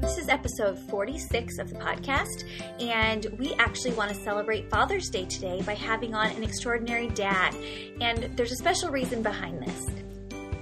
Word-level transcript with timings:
This 0.00 0.16
is 0.16 0.28
episode 0.30 0.78
46 0.78 1.58
of 1.58 1.68
the 1.68 1.76
podcast, 1.78 2.44
and 2.80 3.26
we 3.38 3.52
actually 3.54 3.92
want 3.92 4.08
to 4.08 4.16
celebrate 4.16 4.70
Father's 4.70 5.10
Day 5.10 5.26
today 5.26 5.60
by 5.60 5.74
having 5.74 6.14
on 6.14 6.30
an 6.30 6.42
extraordinary 6.42 7.08
dad. 7.08 7.54
And 8.00 8.30
there's 8.34 8.50
a 8.50 8.56
special 8.56 8.90
reason 8.90 9.22
behind 9.22 9.62
this. 9.62 9.99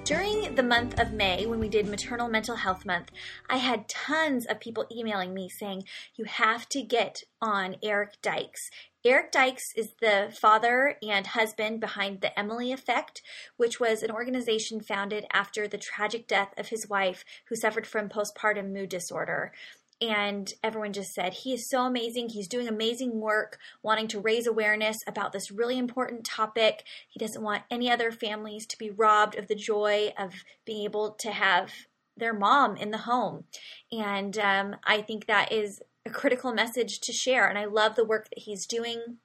During 0.09 0.55
the 0.55 0.63
month 0.63 0.99
of 0.99 1.13
May, 1.13 1.45
when 1.45 1.61
we 1.61 1.69
did 1.69 1.87
Maternal 1.87 2.29
Mental 2.29 2.57
Health 2.57 2.87
Month, 2.87 3.11
I 3.51 3.59
had 3.59 3.91
tons 3.91 4.47
of 4.47 4.59
people 4.59 4.87
emailing 4.91 5.35
me 5.35 5.51
saying, 5.51 5.85
You 6.17 6.25
have 6.25 6.67
to 6.71 6.81
get 6.81 7.25
on 7.43 7.77
Eric 7.83 8.23
Dyches. 8.23 8.71
Eric 9.05 9.31
Dyches 9.33 9.77
is 9.77 9.93
the 10.01 10.35
father 10.35 10.97
and 11.03 11.27
husband 11.27 11.81
behind 11.81 12.23
the 12.23 12.37
Emily 12.39 12.73
Effect, 12.73 13.21
which 13.59 13.81
was 13.81 14.03
an 14.03 14.11
organization 14.11 14.81
founded 14.81 15.27
after 15.31 15.69
the 15.69 15.77
tragic 15.77 16.27
death 16.27 16.55
of 16.57 16.69
his 16.69 16.89
wife, 16.89 17.23
who 17.49 17.55
suffered 17.55 17.87
from 17.87 18.09
postpartum 18.09 18.73
mood 18.73 18.89
disorder. 18.89 19.53
And 20.01 20.53
everyone 20.63 20.93
just 20.93 21.13
said, 21.13 21.33
he 21.33 21.55
is 21.55 21.69
so 21.69 21.83
amazing. 21.83 22.29
He's 22.29 22.47
doing 22.47 22.69
amazing 22.69 23.21
work, 23.21 23.59
wanting 23.83 24.07
to 24.09 24.21
raise 24.21 24.47
awareness 24.47 24.97
about 25.09 25.33
this 25.33 25.51
really 25.51 25.77
important 25.77 26.25
topic. 26.25 26.85
He 27.09 27.19
doesn't 27.19 27.43
want 27.43 27.65
any 27.69 27.91
other 27.91 28.13
families 28.13 28.65
to 28.67 28.79
be 28.79 28.91
robbed 28.91 29.37
of 29.37 29.49
the 29.49 29.57
joy 29.57 30.13
of 30.17 30.35
being 30.65 30.85
able 30.85 31.17
to 31.21 31.33
have 31.33 31.73
their 32.17 32.33
mom 32.33 32.77
in 32.77 32.91
the 32.91 32.99
home. 32.99 33.45
And 33.91 34.39
um, 34.39 34.77
I 34.85 35.03
think 35.03 35.27
that 35.27 35.51
is 35.53 35.81
a 36.07 36.11
critical 36.11 36.53
message 36.53 37.01
to 37.01 37.13
share. 37.13 37.49
And 37.49 37.59
I 37.59 37.65
love 37.65 37.97
the 37.97 38.05
work 38.05 38.29
that 38.31 38.43
he's 38.43 38.67
doing, 38.67 39.19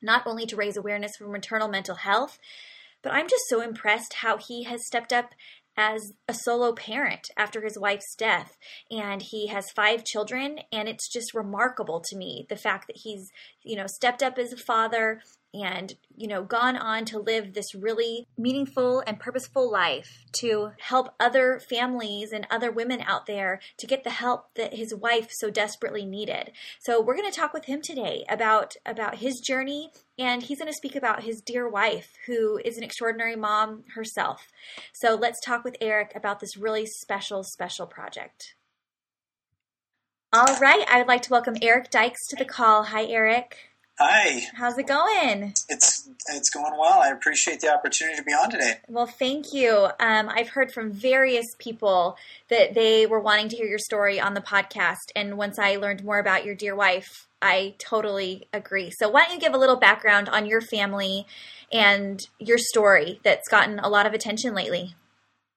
not 0.00 0.26
only 0.26 0.46
to 0.46 0.56
raise 0.56 0.76
awareness 0.76 1.16
for 1.16 1.26
maternal 1.28 1.68
mental 1.68 1.96
health, 1.96 2.38
but 3.02 3.12
I'm 3.12 3.28
just 3.28 3.48
so 3.48 3.60
impressed 3.62 4.14
how 4.14 4.36
he 4.36 4.64
has 4.64 4.86
stepped 4.86 5.12
up 5.12 5.34
as 5.76 6.12
a 6.28 6.34
solo 6.34 6.72
parent 6.72 7.28
after 7.36 7.62
his 7.62 7.78
wife's 7.78 8.14
death. 8.14 8.56
And 8.90 9.22
he 9.22 9.48
has 9.48 9.70
five 9.70 10.04
children 10.04 10.60
and 10.72 10.88
it's 10.88 11.08
just 11.08 11.34
remarkable 11.34 12.00
to 12.00 12.16
me 12.16 12.46
the 12.48 12.56
fact 12.56 12.86
that 12.86 12.98
he's 12.98 13.30
you 13.62 13.76
know 13.76 13.86
stepped 13.86 14.22
up 14.22 14.38
as 14.38 14.52
a 14.52 14.56
father 14.56 15.20
and 15.52 15.94
you 16.16 16.28
know 16.28 16.42
gone 16.42 16.76
on 16.76 17.04
to 17.04 17.18
live 17.18 17.54
this 17.54 17.74
really 17.74 18.26
meaningful 18.38 19.02
and 19.06 19.18
purposeful 19.18 19.70
life 19.70 20.24
to 20.32 20.70
help 20.78 21.14
other 21.18 21.60
families 21.68 22.32
and 22.32 22.46
other 22.50 22.70
women 22.70 23.00
out 23.02 23.26
there 23.26 23.60
to 23.76 23.86
get 23.86 24.04
the 24.04 24.10
help 24.10 24.54
that 24.54 24.74
his 24.74 24.94
wife 24.94 25.28
so 25.30 25.50
desperately 25.50 26.04
needed. 26.04 26.52
So 26.78 27.00
we're 27.00 27.16
going 27.16 27.30
to 27.30 27.36
talk 27.36 27.52
with 27.52 27.64
him 27.64 27.82
today 27.82 28.24
about 28.28 28.76
about 28.86 29.16
his 29.16 29.40
journey 29.40 29.90
and 30.18 30.42
he's 30.42 30.58
going 30.58 30.70
to 30.70 30.76
speak 30.76 30.94
about 30.94 31.22
his 31.22 31.40
dear 31.40 31.68
wife 31.68 32.14
who 32.26 32.60
is 32.64 32.76
an 32.76 32.84
extraordinary 32.84 33.36
mom 33.36 33.84
herself. 33.94 34.48
So 34.92 35.14
let's 35.14 35.40
talk 35.40 35.64
with 35.64 35.76
eric 35.80 36.12
about 36.14 36.40
this 36.40 36.56
really 36.56 36.86
special 36.86 37.42
special 37.42 37.86
project. 37.86 38.54
All 40.32 40.56
right 40.60 40.84
i 40.88 40.98
would 40.98 41.08
like 41.08 41.22
to 41.22 41.30
welcome 41.30 41.56
eric 41.60 41.90
dyches 41.90 42.28
to 42.28 42.36
the 42.36 42.44
call. 42.44 42.84
Hi 42.84 43.04
eric 43.04 43.69
Hi. 44.02 44.46
How's 44.54 44.78
it 44.78 44.86
going? 44.86 45.52
It's 45.68 46.08
it's 46.28 46.48
going 46.48 46.72
well. 46.78 47.00
I 47.00 47.08
appreciate 47.08 47.60
the 47.60 47.70
opportunity 47.70 48.16
to 48.16 48.22
be 48.22 48.32
on 48.32 48.48
today. 48.48 48.78
Well, 48.88 49.06
thank 49.06 49.52
you. 49.52 49.88
Um, 50.00 50.30
I've 50.30 50.48
heard 50.48 50.72
from 50.72 50.90
various 50.90 51.44
people 51.58 52.16
that 52.48 52.72
they 52.72 53.04
were 53.04 53.20
wanting 53.20 53.50
to 53.50 53.56
hear 53.56 53.66
your 53.66 53.78
story 53.78 54.18
on 54.18 54.32
the 54.32 54.40
podcast, 54.40 55.12
and 55.14 55.36
once 55.36 55.58
I 55.58 55.76
learned 55.76 56.02
more 56.02 56.18
about 56.18 56.46
your 56.46 56.54
dear 56.54 56.74
wife, 56.74 57.28
I 57.42 57.74
totally 57.78 58.48
agree. 58.54 58.90
So, 58.90 59.10
why 59.10 59.24
don't 59.24 59.34
you 59.34 59.38
give 59.38 59.52
a 59.52 59.58
little 59.58 59.76
background 59.76 60.30
on 60.30 60.46
your 60.46 60.62
family 60.62 61.26
and 61.70 62.26
your 62.38 62.56
story 62.56 63.20
that's 63.22 63.50
gotten 63.50 63.80
a 63.80 63.88
lot 63.90 64.06
of 64.06 64.14
attention 64.14 64.54
lately? 64.54 64.94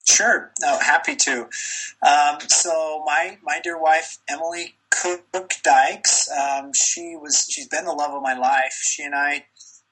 Sure. 0.05 0.51
No, 0.61 0.79
happy 0.79 1.15
to. 1.15 1.47
Um, 2.05 2.39
so, 2.49 3.03
my 3.05 3.37
my 3.41 3.61
dear 3.63 3.81
wife 3.81 4.17
Emily 4.27 4.75
Cook 5.01 5.53
Dyches. 5.65 6.29
Um, 6.31 6.71
she 6.73 7.15
was 7.19 7.45
she's 7.49 7.67
been 7.67 7.85
the 7.85 7.93
love 7.93 8.13
of 8.13 8.21
my 8.21 8.37
life. 8.37 8.73
She 8.73 9.03
and 9.03 9.15
I 9.15 9.45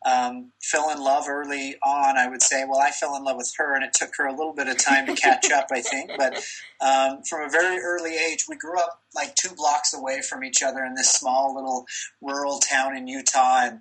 um, 0.05 0.51
fell 0.63 0.89
in 0.89 0.99
love 0.99 1.25
early 1.29 1.75
on. 1.85 2.17
I 2.17 2.27
would 2.27 2.41
say, 2.41 2.63
well, 2.67 2.79
I 2.79 2.91
fell 2.91 3.15
in 3.15 3.23
love 3.23 3.37
with 3.37 3.51
her, 3.57 3.75
and 3.75 3.83
it 3.83 3.93
took 3.93 4.11
her 4.17 4.25
a 4.25 4.31
little 4.31 4.53
bit 4.53 4.67
of 4.67 4.77
time 4.77 5.05
to 5.05 5.15
catch 5.15 5.51
up. 5.51 5.67
I 5.71 5.81
think, 5.81 6.11
but 6.17 6.43
um, 6.81 7.19
from 7.29 7.47
a 7.47 7.49
very 7.49 7.79
early 7.79 8.15
age, 8.15 8.45
we 8.49 8.55
grew 8.55 8.79
up 8.79 9.01
like 9.13 9.35
two 9.35 9.53
blocks 9.55 9.93
away 9.93 10.21
from 10.21 10.43
each 10.43 10.63
other 10.63 10.83
in 10.83 10.95
this 10.95 11.11
small 11.11 11.55
little 11.55 11.85
rural 12.21 12.59
town 12.59 12.95
in 12.95 13.07
Utah, 13.07 13.61
and 13.63 13.79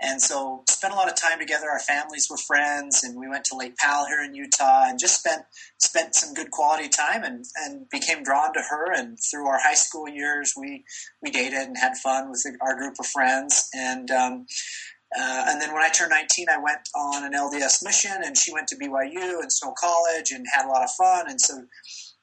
and 0.00 0.20
so 0.20 0.64
spent 0.68 0.92
a 0.92 0.96
lot 0.96 1.08
of 1.08 1.14
time 1.14 1.38
together. 1.38 1.68
Our 1.70 1.78
families 1.78 2.28
were 2.30 2.36
friends, 2.36 3.04
and 3.04 3.18
we 3.18 3.28
went 3.28 3.44
to 3.46 3.56
Lake 3.56 3.76
Powell 3.76 4.06
here 4.06 4.22
in 4.22 4.34
Utah, 4.34 4.84
and 4.86 4.98
just 4.98 5.18
spent 5.18 5.42
spent 5.78 6.14
some 6.14 6.34
good 6.34 6.50
quality 6.50 6.88
time, 6.88 7.22
and, 7.24 7.44
and 7.56 7.88
became 7.90 8.22
drawn 8.22 8.52
to 8.54 8.60
her. 8.60 8.92
And 8.92 9.18
through 9.18 9.46
our 9.46 9.58
high 9.58 9.74
school 9.74 10.08
years, 10.08 10.54
we 10.56 10.84
we 11.22 11.30
dated 11.30 11.60
and 11.60 11.78
had 11.78 11.96
fun 11.96 12.30
with 12.30 12.44
our 12.60 12.76
group 12.76 12.94
of 12.98 13.06
friends, 13.06 13.68
and. 13.74 14.10
Um, 14.10 14.46
uh, 15.16 15.44
and 15.46 15.62
then 15.62 15.72
when 15.72 15.80
I 15.80 15.90
turned 15.90 16.10
19, 16.10 16.46
I 16.48 16.58
went 16.58 16.88
on 16.96 17.24
an 17.24 17.34
LDS 17.34 17.84
mission, 17.84 18.16
and 18.24 18.36
she 18.36 18.52
went 18.52 18.66
to 18.68 18.76
BYU 18.76 19.40
and 19.40 19.52
Snow 19.52 19.72
College 19.78 20.32
and 20.32 20.44
had 20.52 20.66
a 20.66 20.68
lot 20.68 20.82
of 20.82 20.90
fun. 20.90 21.30
And 21.30 21.40
so 21.40 21.62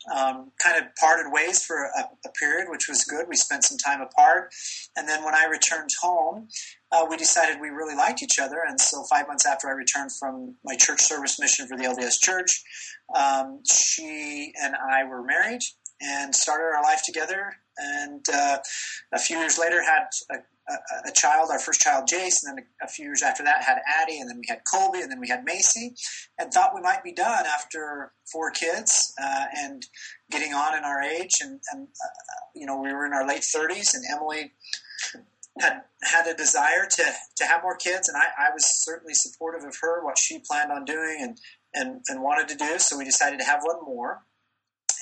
um, 0.09 0.51
kind 0.61 0.77
of 0.77 0.95
parted 0.99 1.31
ways 1.31 1.63
for 1.63 1.83
a, 1.83 2.09
a, 2.25 2.31
period, 2.31 2.67
which 2.69 2.87
was 2.89 3.03
good. 3.03 3.27
We 3.29 3.35
spent 3.35 3.63
some 3.63 3.77
time 3.77 4.01
apart. 4.01 4.51
And 4.95 5.07
then 5.07 5.23
when 5.23 5.35
I 5.35 5.45
returned 5.45 5.89
home, 6.01 6.47
uh, 6.91 7.05
we 7.09 7.17
decided 7.17 7.61
we 7.61 7.69
really 7.69 7.95
liked 7.95 8.23
each 8.23 8.39
other. 8.39 8.61
And 8.67 8.79
so, 8.79 9.03
five 9.03 9.27
months 9.27 9.45
after 9.45 9.67
I 9.67 9.73
returned 9.73 10.11
from 10.11 10.55
my 10.63 10.75
church 10.75 11.01
service 11.01 11.39
mission 11.39 11.67
for 11.67 11.77
the 11.77 11.83
LDS 11.83 12.19
Church, 12.19 12.63
um, 13.15 13.59
she 13.69 14.53
and 14.61 14.75
I 14.75 15.03
were 15.03 15.23
married 15.23 15.61
and 16.01 16.33
started 16.33 16.65
our 16.75 16.83
life 16.83 17.03
together. 17.05 17.53
And 17.77 18.25
uh, 18.33 18.57
a 19.13 19.19
few 19.19 19.37
years 19.37 19.57
later, 19.57 19.81
had 19.83 20.07
a, 20.31 20.35
a, 21.07 21.11
child, 21.11 21.49
our 21.51 21.59
first 21.59 21.81
child, 21.81 22.07
Jace, 22.11 22.39
and 22.43 22.57
then 22.57 22.65
a, 22.81 22.85
a, 22.85 22.87
few 22.87 23.05
years 23.05 23.21
after 23.21 23.43
that 23.43 23.63
had 23.63 23.77
Addie, 24.01 24.19
and 24.19 24.29
then 24.29 24.37
we 24.37 24.45
had 24.47 24.61
Colby, 24.71 25.01
and 25.01 25.11
then 25.11 25.19
we 25.19 25.27
had 25.27 25.43
Macy, 25.43 25.93
and 26.37 26.51
thought 26.51 26.75
we 26.75 26.81
might 26.81 27.03
be 27.03 27.13
done 27.13 27.45
after 27.45 28.11
four 28.31 28.51
kids 28.51 29.13
uh, 29.21 29.45
and 29.57 29.85
getting 30.29 30.53
on 30.53 30.77
in 30.77 30.83
our 30.83 31.01
age, 31.01 31.35
and, 31.41 31.59
and 31.71 31.87
uh, 31.87 32.41
you 32.55 32.65
know 32.65 32.79
we 32.79 32.93
were 32.93 33.05
in 33.05 33.13
our 33.13 33.27
late 33.27 33.43
thirties, 33.43 33.93
and 33.93 34.03
Emily 34.11 34.51
had 35.59 35.81
had 36.03 36.27
a 36.27 36.33
desire 36.33 36.87
to 36.89 37.03
to 37.37 37.45
have 37.45 37.63
more 37.63 37.75
kids, 37.75 38.07
and 38.07 38.17
I, 38.17 38.47
I 38.47 38.53
was 38.53 38.65
certainly 38.83 39.13
supportive 39.13 39.63
of 39.63 39.75
her, 39.81 40.03
what 40.03 40.17
she 40.17 40.39
planned 40.39 40.71
on 40.71 40.85
doing, 40.85 41.17
and 41.21 41.37
and 41.73 42.01
and 42.07 42.21
wanted 42.21 42.47
to 42.49 42.55
do, 42.55 42.79
so 42.79 42.97
we 42.97 43.05
decided 43.05 43.39
to 43.39 43.45
have 43.45 43.61
one 43.63 43.83
more, 43.83 44.23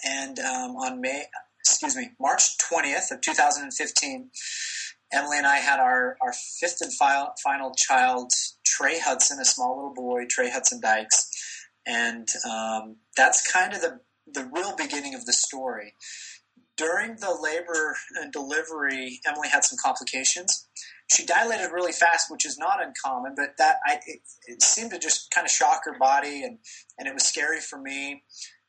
and 0.06 0.40
um, 0.40 0.76
on 0.76 1.02
May, 1.02 1.26
excuse 1.60 1.96
me, 1.96 2.12
March 2.20 2.58
twentieth 2.58 3.12
of 3.12 3.22
two 3.22 3.34
thousand 3.34 3.64
and 3.64 3.74
fifteen 3.74 4.32
Emily 5.12 5.38
and 5.38 5.48
I 5.48 5.58
had 5.58 5.80
our, 5.80 6.18
our 6.22 6.34
fifth 6.60 6.82
and 6.82 6.94
final, 6.94 7.30
final 7.44 7.74
child, 7.76 8.32
Trey 8.66 9.00
Hudson, 9.00 9.40
a 9.40 9.46
small 9.46 9.76
little 9.76 9.94
boy, 9.94 10.26
Trey 10.30 10.52
Hudson 10.52 10.80
Dyches. 10.82 11.30
And 11.88 12.28
um, 12.50 12.98
that's 13.18 13.52
kind 13.52 13.74
of 13.74 13.82
the, 13.82 14.02
the 14.32 14.50
real 14.54 14.76
beginning 14.76 15.16
of 15.16 15.26
the 15.26 15.34
story. 15.34 15.94
During 16.78 17.16
the 17.16 17.36
labor 17.42 17.96
and 18.22 18.32
delivery, 18.32 19.20
Emily 19.28 19.50
had 19.50 19.66
some 19.66 19.78
complications. 19.84 20.68
She 21.12 21.26
dilated 21.26 21.72
really 21.72 21.92
fast, 21.92 22.30
which 22.30 22.46
is 22.46 22.58
not 22.58 22.82
uncommon, 22.82 23.34
but 23.36 23.58
that 23.58 23.78
I, 23.86 24.00
it, 24.06 24.20
it 24.46 24.62
seemed 24.62 24.92
to 24.92 25.00
just 25.00 25.32
kind 25.32 25.44
of 25.44 25.52
shock 25.52 25.82
her 25.86 25.98
body, 25.98 26.44
and, 26.44 26.60
and 26.98 27.08
it 27.08 27.14
was 27.14 27.24
scary 27.24 27.60
for 27.60 27.82
me. 27.82 28.24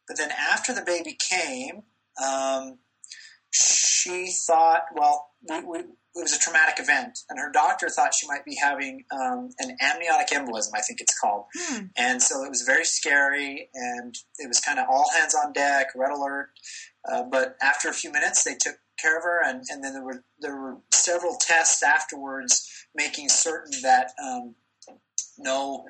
But 0.09 0.17
then 0.17 0.31
after 0.33 0.75
the 0.75 0.83
baby 0.83 1.17
came, 1.17 1.83
um, 2.21 2.79
she 3.53 4.33
thought, 4.47 4.83
well, 4.95 5.29
we, 5.49 5.61
we, 5.65 5.79
it 6.15 6.23
was 6.23 6.35
a 6.35 6.41
traumatic 6.41 6.81
event, 6.81 7.21
and 7.29 7.39
her 7.39 7.53
doctor 7.53 7.89
thought 7.89 8.15
she 8.15 8.27
might 8.27 8.45
be 8.45 8.57
having 8.61 9.05
um, 9.13 9.51
an 9.61 9.77
amniotic 9.81 10.29
embolism, 10.31 10.71
I 10.75 10.81
think 10.81 11.01
it's 11.01 11.17
called. 11.19 11.45
Hmm. 11.57 11.85
And 11.97 12.21
so 12.21 12.43
it 12.43 12.49
was 12.49 12.63
very 12.63 12.85
scary, 12.85 13.69
and 13.75 14.15
it 14.39 14.49
was 14.49 14.59
kind 14.61 14.81
of 14.81 14.87
all 14.91 15.07
hands 15.17 15.37
on 15.37 15.53
deck, 15.53 15.89
red 15.95 16.11
alert. 16.11 16.51
Uh, 17.11 17.23
but 17.31 17.57
after 17.63 17.89
a 17.89 17.93
few 17.93 18.11
minutes, 18.11 18.43
they 18.43 18.57
took 18.61 18.77
care 19.01 19.17
of 19.17 19.23
her, 19.23 19.41
and, 19.45 19.63
and 19.71 19.85
then 19.85 19.93
there 19.93 20.05
were 20.05 20.25
there 20.41 20.57
were 20.61 20.79
several 20.93 21.37
tests 21.41 21.83
afterwards, 21.83 22.69
making 22.95 23.29
certain 23.29 23.81
that 23.83 24.11
um, 24.23 24.57
no 25.39 25.85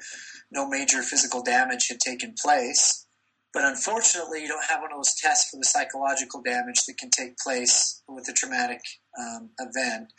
no 0.53 0.69
major 0.69 1.03
physical 1.03 1.43
damage 1.43 1.89
had 1.89 1.99
taken 1.99 2.35
place. 2.41 3.07
but 3.53 3.65
unfortunately, 3.65 4.43
you 4.43 4.49
don't 4.49 4.65
have 4.65 4.81
one 4.81 4.93
of 4.93 4.99
those 4.99 5.15
tests 5.15 5.51
for 5.51 5.57
the 5.57 5.65
psychological 5.65 6.43
damage 6.43 6.85
that 6.87 6.99
can 6.99 7.11
take 7.11 7.37
place 7.39 8.03
with 8.07 8.29
a 8.29 8.33
traumatic 8.33 8.81
um, 9.19 9.51
event. 9.59 10.13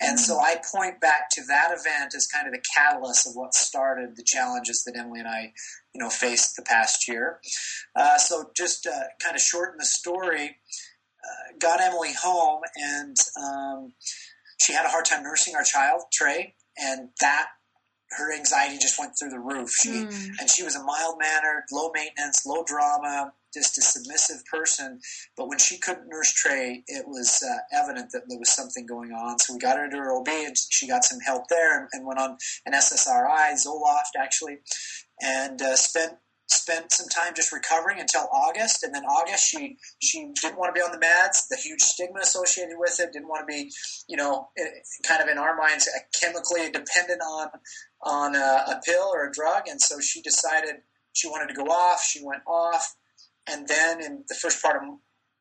And 0.00 0.18
so 0.18 0.38
I 0.38 0.56
point 0.72 1.00
back 1.00 1.30
to 1.30 1.42
that 1.48 1.68
event 1.72 2.14
as 2.14 2.26
kind 2.26 2.46
of 2.46 2.52
the 2.52 2.62
catalyst 2.76 3.26
of 3.26 3.34
what 3.34 3.54
started 3.54 4.16
the 4.16 4.22
challenges 4.22 4.84
that 4.84 4.96
Emily 4.96 5.20
and 5.20 5.28
I, 5.28 5.52
you 5.94 6.00
know, 6.00 6.10
faced 6.10 6.56
the 6.56 6.62
past 6.62 7.08
year. 7.08 7.40
Uh, 7.96 8.18
so 8.18 8.50
just 8.56 8.86
uh, 8.86 9.08
kind 9.22 9.34
of 9.34 9.42
shorten 9.42 9.78
the 9.78 9.84
story, 9.84 10.56
uh, 11.24 11.58
got 11.58 11.80
Emily 11.80 12.12
home, 12.20 12.62
and 12.76 13.16
um, 13.40 13.92
she 14.60 14.72
had 14.72 14.86
a 14.86 14.88
hard 14.88 15.04
time 15.04 15.22
nursing 15.22 15.54
our 15.56 15.64
child, 15.64 16.02
Trey, 16.12 16.54
and 16.76 17.08
that 17.20 17.46
her 18.10 18.32
anxiety 18.34 18.78
just 18.78 18.98
went 18.98 19.12
through 19.18 19.30
the 19.30 19.38
roof. 19.38 19.70
She 19.70 19.90
mm. 19.90 20.28
and 20.40 20.48
she 20.48 20.62
was 20.62 20.76
a 20.76 20.82
mild 20.82 21.16
mannered, 21.18 21.64
low 21.70 21.90
maintenance, 21.92 22.46
low 22.46 22.64
drama, 22.64 23.32
just 23.52 23.78
a 23.78 23.82
submissive 23.82 24.44
person. 24.46 25.00
But 25.36 25.48
when 25.48 25.58
she 25.58 25.78
couldn't 25.78 26.08
nurse 26.08 26.32
Trey, 26.32 26.84
it 26.86 27.06
was 27.06 27.42
uh, 27.42 27.76
evident 27.76 28.12
that 28.12 28.22
there 28.28 28.38
was 28.38 28.52
something 28.52 28.86
going 28.86 29.12
on. 29.12 29.38
So 29.38 29.54
we 29.54 29.58
got 29.58 29.78
her 29.78 29.88
to 29.88 29.96
her 29.96 30.16
OB, 30.16 30.28
and 30.28 30.56
she 30.70 30.88
got 30.88 31.04
some 31.04 31.20
help 31.20 31.48
there, 31.48 31.78
and, 31.78 31.88
and 31.92 32.06
went 32.06 32.20
on 32.20 32.36
an 32.66 32.72
SSRI, 32.72 33.52
Zoloft 33.54 34.18
actually, 34.18 34.58
and 35.20 35.60
uh, 35.60 35.76
spent 35.76 36.14
spent 36.50 36.90
some 36.90 37.08
time 37.08 37.34
just 37.36 37.52
recovering 37.52 38.00
until 38.00 38.26
August, 38.32 38.82
and 38.82 38.94
then 38.94 39.04
August 39.04 39.46
she 39.46 39.76
she 40.02 40.32
didn't 40.40 40.58
want 40.58 40.74
to 40.74 40.78
be 40.78 40.82
on 40.82 40.92
the 40.92 41.04
meds. 41.04 41.46
The 41.48 41.56
huge 41.56 41.82
stigma 41.82 42.20
associated 42.20 42.76
with 42.78 42.98
it 43.00 43.12
didn't 43.12 43.28
want 43.28 43.46
to 43.46 43.46
be, 43.46 43.70
you 44.08 44.16
know, 44.16 44.48
kind 45.06 45.22
of 45.22 45.28
in 45.28 45.38
our 45.38 45.56
minds 45.56 45.88
chemically 46.18 46.70
dependent 46.70 47.20
on 47.20 47.48
on 48.02 48.34
a, 48.34 48.38
a 48.38 48.80
pill 48.84 49.10
or 49.12 49.28
a 49.28 49.32
drug, 49.32 49.64
and 49.68 49.80
so 49.80 50.00
she 50.00 50.22
decided 50.22 50.76
she 51.12 51.28
wanted 51.28 51.48
to 51.48 51.54
go 51.54 51.64
off. 51.64 52.02
She 52.02 52.24
went 52.24 52.42
off, 52.46 52.94
and 53.50 53.66
then 53.68 54.02
in 54.02 54.24
the 54.28 54.34
first 54.34 54.62
part 54.62 54.76
of 54.76 54.82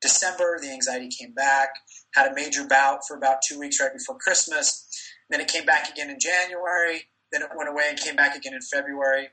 December, 0.01 0.59
the 0.61 0.71
anxiety 0.71 1.09
came 1.09 1.33
back. 1.33 1.69
Had 2.13 2.31
a 2.31 2.35
major 2.35 2.65
bout 2.65 2.99
for 3.07 3.17
about 3.17 3.37
two 3.47 3.59
weeks 3.59 3.79
right 3.79 3.93
before 3.93 4.17
Christmas. 4.17 4.87
Then 5.29 5.41
it 5.41 5.47
came 5.47 5.65
back 5.65 5.89
again 5.89 6.09
in 6.09 6.17
January. 6.19 7.03
Then 7.31 7.41
it 7.41 7.49
went 7.55 7.69
away 7.69 7.87
and 7.89 7.99
came 7.99 8.15
back 8.15 8.35
again 8.35 8.53
in 8.53 8.61
February 8.61 9.29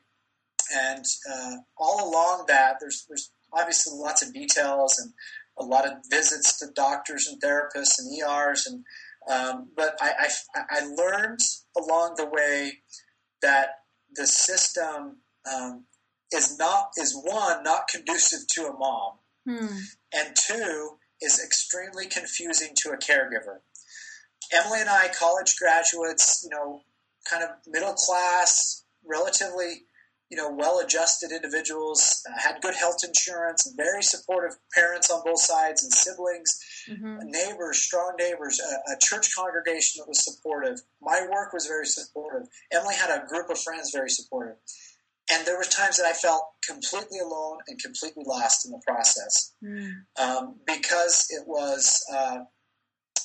and 0.73 1.05
uh, 1.31 1.57
all 1.77 2.09
along 2.09 2.45
that, 2.49 2.77
there's 2.81 3.05
there's 3.09 3.31
obviously 3.53 3.93
lots 3.97 4.27
of 4.27 4.33
details 4.33 4.99
and 4.99 5.13
a 5.59 5.65
lot 5.65 5.87
of 5.87 5.93
visits 6.11 6.59
to 6.59 6.67
doctors 6.75 7.29
and 7.29 7.41
therapists 7.41 7.99
and 7.99 8.11
ERs, 8.19 8.67
and 8.67 8.85
um, 9.29 9.69
but 9.77 9.97
I, 10.01 10.29
I, 10.55 10.63
I 10.71 10.87
learned 10.87 11.41
along 11.77 12.15
the 12.17 12.27
way 12.27 12.81
that 13.43 13.69
the 14.15 14.27
system 14.27 15.19
um, 15.51 15.85
is 16.35 16.59
not 16.59 16.91
is 16.97 17.15
one 17.15 17.63
not 17.63 17.89
conducive 17.89 18.41
to 18.55 18.67
a 18.67 18.77
mom, 18.77 19.13
hmm. 19.47 19.79
and 20.13 20.37
two 20.37 20.99
is 21.21 21.41
extremely 21.43 22.07
confusing 22.07 22.71
to 22.77 22.91
a 22.91 22.97
caregiver. 22.97 23.61
Emily 24.53 24.81
and 24.81 24.91
I, 24.91 25.09
college 25.19 25.57
graduates, 25.57 26.43
you 26.45 26.51
know, 26.51 26.81
kind 27.29 27.43
of 27.43 27.51
middle 27.67 27.95
class, 27.95 28.85
relatively 29.05 29.87
you 30.31 30.37
know, 30.43 30.51
well-adjusted 30.51 31.31
individuals, 31.31 32.23
uh, 32.29 32.33
had 32.37 32.61
good 32.61 32.75
health 32.75 32.97
insurance, 33.07 33.73
very 33.77 34.03
supportive 34.03 34.59
parents 34.75 35.11
on 35.11 35.23
both 35.25 35.41
sides, 35.41 35.85
and 35.85 35.93
siblings, 35.93 36.51
mm-hmm. 36.91 37.19
neighbors, 37.25 37.79
strong 37.79 38.15
neighbors, 38.19 38.59
a, 38.61 38.93
a, 38.93 38.97
church 39.01 39.29
congregation 39.37 40.01
that 40.01 40.09
was 40.09 40.25
supportive. 40.25 40.81
My 41.01 41.27
work 41.31 41.53
was 41.53 41.67
very 41.67 41.87
supportive. 41.87 42.49
Emily 42.73 42.95
had 42.95 43.11
a 43.11 43.27
group 43.27 43.51
of 43.51 43.59
friends 43.59 43.93
very 43.95 44.11
supportive, 44.11 44.57
and 45.31 45.47
there 45.47 45.57
were 45.57 45.65
times 45.65 45.97
that 45.97 46.07
I 46.07 46.13
felt 46.13 46.43
completely 46.67 47.19
alone 47.19 47.59
and 47.67 47.81
completely 47.83 48.25
lost 48.27 48.67
in 48.67 48.73
the 48.73 48.83
process 48.87 49.55
mm. 49.63 49.93
um, 50.21 50.57
because 50.67 51.27
it 51.31 51.47
was. 51.47 52.03
Uh, 52.13 52.39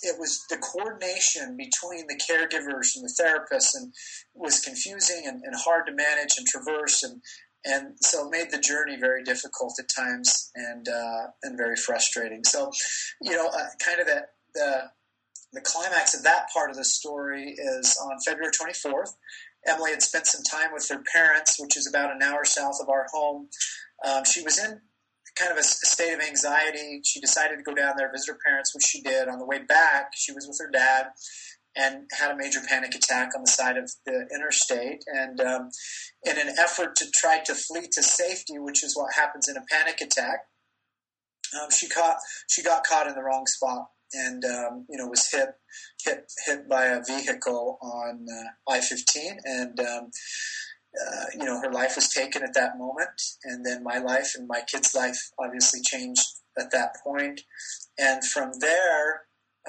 it 0.01 0.17
was 0.17 0.45
the 0.49 0.55
coordination 0.55 1.57
between 1.57 2.07
the 2.07 2.15
caregivers 2.15 2.95
and 2.95 3.03
the 3.03 3.13
therapists 3.21 3.75
and 3.75 3.93
was 4.33 4.61
confusing 4.61 5.23
and, 5.25 5.43
and 5.43 5.53
hard 5.57 5.85
to 5.87 5.91
manage 5.91 6.37
and 6.37 6.47
traverse 6.47 7.03
and 7.03 7.21
and 7.65 7.95
so 7.99 8.27
it 8.27 8.31
made 8.31 8.51
the 8.51 8.59
journey 8.59 8.97
very 8.97 9.23
difficult 9.23 9.73
at 9.79 9.89
times 9.93 10.51
and 10.55 10.87
uh, 10.87 11.27
and 11.43 11.57
very 11.57 11.75
frustrating. 11.75 12.43
So, 12.43 12.71
you 13.21 13.33
know, 13.33 13.47
uh, 13.47 13.65
kind 13.83 13.99
of 13.99 14.07
that 14.07 14.29
the 14.53 14.83
the 15.53 15.61
climax 15.61 16.13
of 16.13 16.23
that 16.23 16.47
part 16.53 16.69
of 16.69 16.75
the 16.75 16.85
story 16.85 17.55
is 17.57 17.97
on 18.03 18.19
February 18.25 18.51
24th. 18.51 19.13
Emily 19.67 19.91
had 19.91 20.01
spent 20.01 20.27
some 20.27 20.43
time 20.43 20.71
with 20.73 20.87
her 20.89 21.03
parents, 21.13 21.57
which 21.59 21.75
is 21.75 21.87
about 21.87 22.15
an 22.15 22.21
hour 22.21 22.45
south 22.45 22.77
of 22.81 22.89
our 22.89 23.07
home. 23.11 23.49
Um, 24.05 24.23
she 24.23 24.41
was 24.41 24.57
in 24.57 24.79
kind 25.37 25.51
of 25.51 25.57
a, 25.57 25.63
state 25.63 26.13
of 26.13 26.21
anxiety. 26.21 27.01
She 27.03 27.19
decided 27.19 27.57
to 27.57 27.63
go 27.63 27.73
down 27.73 27.95
there, 27.97 28.11
visit 28.11 28.33
her 28.33 28.39
parents, 28.45 28.73
which 28.73 28.85
she 28.85 29.01
did. 29.01 29.27
On 29.27 29.39
the 29.39 29.45
way 29.45 29.59
back, 29.59 30.11
she 30.15 30.31
was 30.31 30.47
with 30.47 30.57
her 30.59 30.71
dad 30.71 31.07
and 31.75 32.09
had 32.11 32.31
a 32.31 32.37
major 32.37 32.59
panic 32.67 32.95
attack 32.95 33.29
on 33.35 33.41
the 33.41 33.51
side 33.51 33.77
of 33.77 33.91
the 34.05 34.27
interstate. 34.33 35.03
And 35.07 35.39
um, 35.41 35.69
in 36.23 36.37
an 36.37 36.55
effort 36.59 36.95
to 36.97 37.11
try 37.11 37.39
to 37.45 37.53
flee 37.53 37.87
to 37.91 38.03
safety, 38.03 38.57
which 38.59 38.83
is 38.83 38.95
what 38.95 39.13
happens 39.15 39.47
in 39.47 39.57
a 39.57 39.65
panic 39.69 40.01
attack, 40.01 40.39
um, 41.59 41.69
she 41.71 41.87
caught 41.89 42.17
she 42.47 42.61
got 42.61 42.83
caught 42.83 43.07
in 43.07 43.15
the 43.15 43.23
wrong 43.23 43.45
spot 43.47 43.87
and 44.13 44.43
um, 44.45 44.85
you 44.89 44.97
know 44.97 45.07
was 45.07 45.29
hit 45.31 45.49
hit 46.03 46.31
hit 46.45 46.67
by 46.69 46.85
a 46.85 47.03
vehicle 47.03 47.77
on 47.81 48.25
uh, 48.29 48.71
I 48.71 48.81
fifteen 48.81 49.39
and 49.45 49.79
um, 49.79 50.11
uh, 50.97 51.25
you 51.37 51.45
know, 51.45 51.61
her 51.61 51.71
life 51.71 51.95
was 51.95 52.09
taken 52.09 52.43
at 52.43 52.53
that 52.55 52.77
moment, 52.77 53.21
and 53.43 53.65
then 53.65 53.83
my 53.83 53.99
life 53.99 54.33
and 54.35 54.47
my 54.47 54.61
kid's 54.67 54.95
life 54.95 55.29
obviously 55.37 55.81
changed 55.81 56.27
at 56.57 56.71
that 56.71 56.95
point. 57.03 57.41
And 57.97 58.23
from 58.25 58.51
there, 58.59 59.21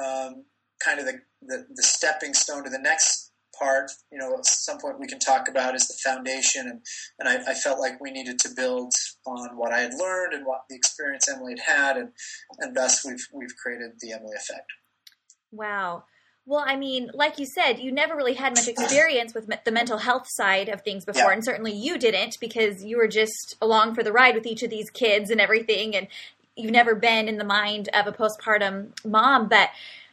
um, 0.02 0.44
kind 0.82 0.98
of 0.98 1.06
the, 1.06 1.20
the, 1.42 1.66
the, 1.74 1.82
stepping 1.82 2.32
stone 2.32 2.64
to 2.64 2.70
the 2.70 2.78
next 2.78 3.32
part, 3.58 3.90
you 4.10 4.18
know, 4.18 4.34
at 4.38 4.46
some 4.46 4.78
point 4.78 4.98
we 4.98 5.06
can 5.06 5.18
talk 5.18 5.46
about 5.48 5.74
is 5.74 5.88
the 5.88 5.98
foundation. 6.02 6.66
And, 6.66 6.80
and 7.18 7.28
I, 7.28 7.50
I, 7.50 7.54
felt 7.54 7.78
like 7.78 8.00
we 8.00 8.10
needed 8.10 8.38
to 8.40 8.48
build 8.56 8.92
on 9.26 9.56
what 9.56 9.72
I 9.72 9.80
had 9.80 9.94
learned 9.94 10.32
and 10.32 10.46
what 10.46 10.62
the 10.68 10.76
experience 10.76 11.28
Emily 11.28 11.54
had 11.64 11.76
had, 11.76 11.96
and, 11.96 12.08
and 12.58 12.76
thus 12.76 13.04
we've, 13.04 13.26
we've 13.32 13.56
created 13.56 13.92
the 14.00 14.12
Emily 14.12 14.34
Effect. 14.36 14.70
Wow. 15.52 16.04
Well, 16.46 16.64
I 16.66 16.76
mean, 16.76 17.10
like 17.14 17.38
you 17.38 17.46
said, 17.46 17.78
you 17.78 17.92
never 17.92 18.16
really 18.16 18.34
had 18.34 18.56
much 18.56 18.66
experience 18.66 19.34
with 19.34 19.48
the 19.64 19.70
mental 19.70 19.98
health 19.98 20.26
side 20.28 20.68
of 20.68 20.80
things 20.82 21.04
before, 21.04 21.28
yeah. 21.28 21.32
and 21.32 21.44
certainly 21.44 21.72
you 21.72 21.98
didn't 21.98 22.38
because 22.40 22.82
you 22.82 22.96
were 22.96 23.08
just 23.08 23.56
along 23.60 23.94
for 23.94 24.02
the 24.02 24.12
ride 24.12 24.34
with 24.34 24.46
each 24.46 24.62
of 24.62 24.70
these 24.70 24.90
kids 24.90 25.30
and 25.30 25.40
everything, 25.40 25.94
and 25.94 26.08
you've 26.56 26.72
never 26.72 26.94
been 26.94 27.28
in 27.28 27.38
the 27.38 27.44
mind 27.44 27.88
of 27.94 28.06
a 28.06 28.12
postpartum 28.12 28.88
mom. 29.04 29.48
But 29.48 29.70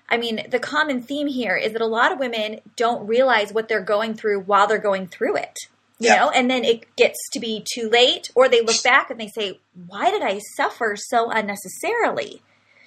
I 0.10 0.18
mean, 0.18 0.46
the 0.50 0.60
common 0.60 1.02
theme 1.02 1.28
here 1.28 1.56
is 1.56 1.74
that 1.74 1.82
a 1.82 1.88
lot 1.88 2.12
of 2.12 2.20
women 2.20 2.62
don't 2.76 3.08
realize 3.08 3.52
what 3.52 3.68
they're 3.68 3.82
going 3.82 4.14
through 4.14 4.42
while 4.42 4.68
they're 4.68 4.78
going 4.78 5.08
through 5.08 5.38
it. 5.38 5.58
You 6.00 6.10
know, 6.10 6.30
and 6.30 6.50
then 6.50 6.64
it 6.64 6.96
gets 6.96 7.18
to 7.34 7.40
be 7.40 7.66
too 7.74 7.90
late, 7.90 8.30
or 8.36 8.48
they 8.48 8.62
look 8.62 8.84
back 8.84 9.10
and 9.10 9.20
they 9.20 9.28
say, 9.28 9.60
Why 9.88 10.12
did 10.12 10.22
I 10.22 10.40
suffer 10.56 10.96
so 10.96 11.32
unnecessarily? 11.32 12.44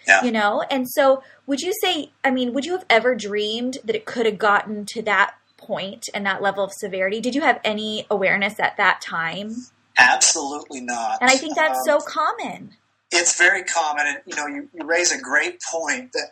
Yeah. 0.07 0.25
You 0.25 0.33
know, 0.33 0.62
and 0.71 0.88
so 0.88 1.23
would 1.47 1.61
you 1.61 1.73
say, 1.83 2.11
I 2.25 2.31
mean, 2.31 2.52
would 2.52 2.64
you 2.64 2.73
have 2.73 2.87
ever 2.88 3.14
dreamed 3.14 3.79
that 3.85 3.97
it 3.97 4.07
could 4.07 4.26
have 4.26 4.38
gotten 4.38 4.87
to 4.87 5.02
that 5.02 5.35
point 5.57 6.09
and 6.14 6.25
that 6.25 6.40
level 6.40 6.64
of 6.64 6.73
severity? 6.73 7.21
Did 7.21 7.35
you 7.35 7.43
have 7.43 7.61
any 7.64 8.07
awareness 8.11 8.59
at 8.59 8.76
that 8.76 9.00
time? 9.00 9.55
Absolutely 9.99 10.81
not. 10.81 11.19
And 11.21 11.31
I 11.31 11.37
think 11.37 11.57
that's 11.57 11.79
um, 11.88 12.00
so 12.00 12.07
common. 12.07 12.76
It's 13.12 13.37
very 13.37 13.64
common, 13.64 14.07
and 14.07 14.19
you 14.25 14.37
know, 14.37 14.47
you, 14.47 14.69
you 14.73 14.87
raise 14.87 15.11
a 15.11 15.21
great 15.21 15.61
point 15.69 16.12
that 16.12 16.29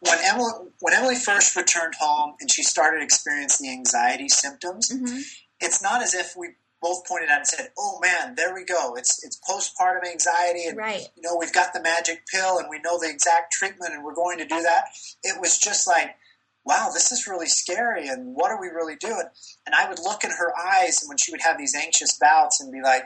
when 0.00 0.18
Emily 0.26 0.52
when 0.80 0.92
Emily 0.92 1.14
first 1.14 1.56
returned 1.56 1.94
home 1.98 2.34
and 2.38 2.50
she 2.50 2.62
started 2.62 3.02
experiencing 3.02 3.66
the 3.66 3.72
anxiety 3.72 4.28
symptoms, 4.28 4.92
mm-hmm. 4.92 5.20
It's 5.60 5.82
not 5.82 6.02
as 6.02 6.14
if 6.14 6.34
we 6.36 6.50
both 6.80 7.06
pointed 7.06 7.28
out 7.28 7.38
and 7.38 7.46
said, 7.46 7.72
"Oh 7.78 7.98
man, 8.00 8.34
there 8.34 8.54
we 8.54 8.64
go. 8.64 8.94
It's 8.94 9.22
it's 9.24 9.38
postpartum 9.48 10.06
anxiety, 10.06 10.66
and 10.66 10.76
right. 10.76 11.08
you 11.16 11.22
know 11.22 11.36
we've 11.36 11.52
got 11.52 11.72
the 11.72 11.82
magic 11.82 12.26
pill, 12.26 12.58
and 12.58 12.68
we 12.68 12.78
know 12.78 12.98
the 12.98 13.10
exact 13.10 13.52
treatment, 13.52 13.94
and 13.94 14.04
we're 14.04 14.14
going 14.14 14.38
to 14.38 14.44
do 14.44 14.62
that." 14.62 14.84
It 15.22 15.40
was 15.40 15.58
just 15.58 15.86
like, 15.86 16.16
"Wow, 16.64 16.90
this 16.92 17.10
is 17.12 17.26
really 17.26 17.48
scary, 17.48 18.08
and 18.08 18.34
what 18.34 18.50
are 18.50 18.60
we 18.60 18.68
really 18.68 18.96
doing?" 18.96 19.26
And 19.66 19.74
I 19.74 19.88
would 19.88 19.98
look 19.98 20.24
in 20.24 20.30
her 20.30 20.52
eyes 20.56 21.02
and 21.02 21.08
when 21.08 21.18
she 21.18 21.32
would 21.32 21.42
have 21.42 21.58
these 21.58 21.74
anxious 21.74 22.16
bouts, 22.16 22.60
and 22.60 22.72
be 22.72 22.80
like, 22.80 23.04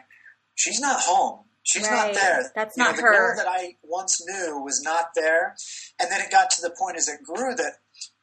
"She's 0.54 0.80
not 0.80 1.00
home. 1.00 1.44
She's 1.62 1.88
right. 1.88 2.08
not 2.08 2.14
there. 2.14 2.52
That's 2.54 2.76
you 2.76 2.84
not 2.84 2.96
know, 2.96 3.02
her." 3.02 3.12
The 3.12 3.18
girl 3.18 3.36
that 3.36 3.48
I 3.48 3.76
once 3.82 4.22
knew 4.26 4.60
was 4.62 4.82
not 4.82 5.14
there, 5.14 5.56
and 5.98 6.10
then 6.10 6.20
it 6.20 6.30
got 6.30 6.50
to 6.50 6.62
the 6.62 6.74
point 6.78 6.96
as 6.96 7.08
it 7.08 7.22
grew 7.22 7.54
that. 7.54 7.78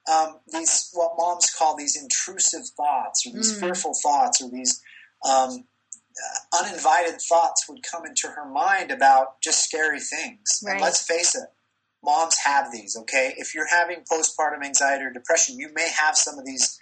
Um, 0.08 0.40
these 0.52 0.90
what 0.94 1.14
moms 1.18 1.52
call 1.52 1.76
these 1.76 1.96
intrusive 2.02 2.68
thoughts 2.76 3.28
or 3.28 3.34
these 3.34 3.56
mm. 3.56 3.60
fearful 3.60 3.94
thoughts 4.02 4.42
or 4.42 4.50
these 4.50 4.82
um, 5.28 5.66
uninvited 6.60 7.22
thoughts 7.22 7.68
would 7.70 7.84
come 7.84 8.06
into 8.06 8.28
her 8.28 8.50
mind 8.50 8.92
about 8.92 9.42
just 9.42 9.64
scary 9.64 10.00
things. 10.00 10.62
Right. 10.64 10.74
And 10.74 10.82
let's 10.82 11.06
face 11.06 11.36
it, 11.36 11.50
moms 12.04 12.38
have 12.46 12.72
these. 12.72 12.96
Okay, 13.02 13.34
if 13.38 13.54
you're 13.54 13.68
having 13.68 14.04
postpartum 14.12 14.64
anxiety 14.64 15.06
or 15.06 15.12
depression, 15.12 15.58
you 15.58 15.70
may 15.74 15.90
have 16.02 16.16
some 16.16 16.38
of 16.38 16.46
these 16.46 16.80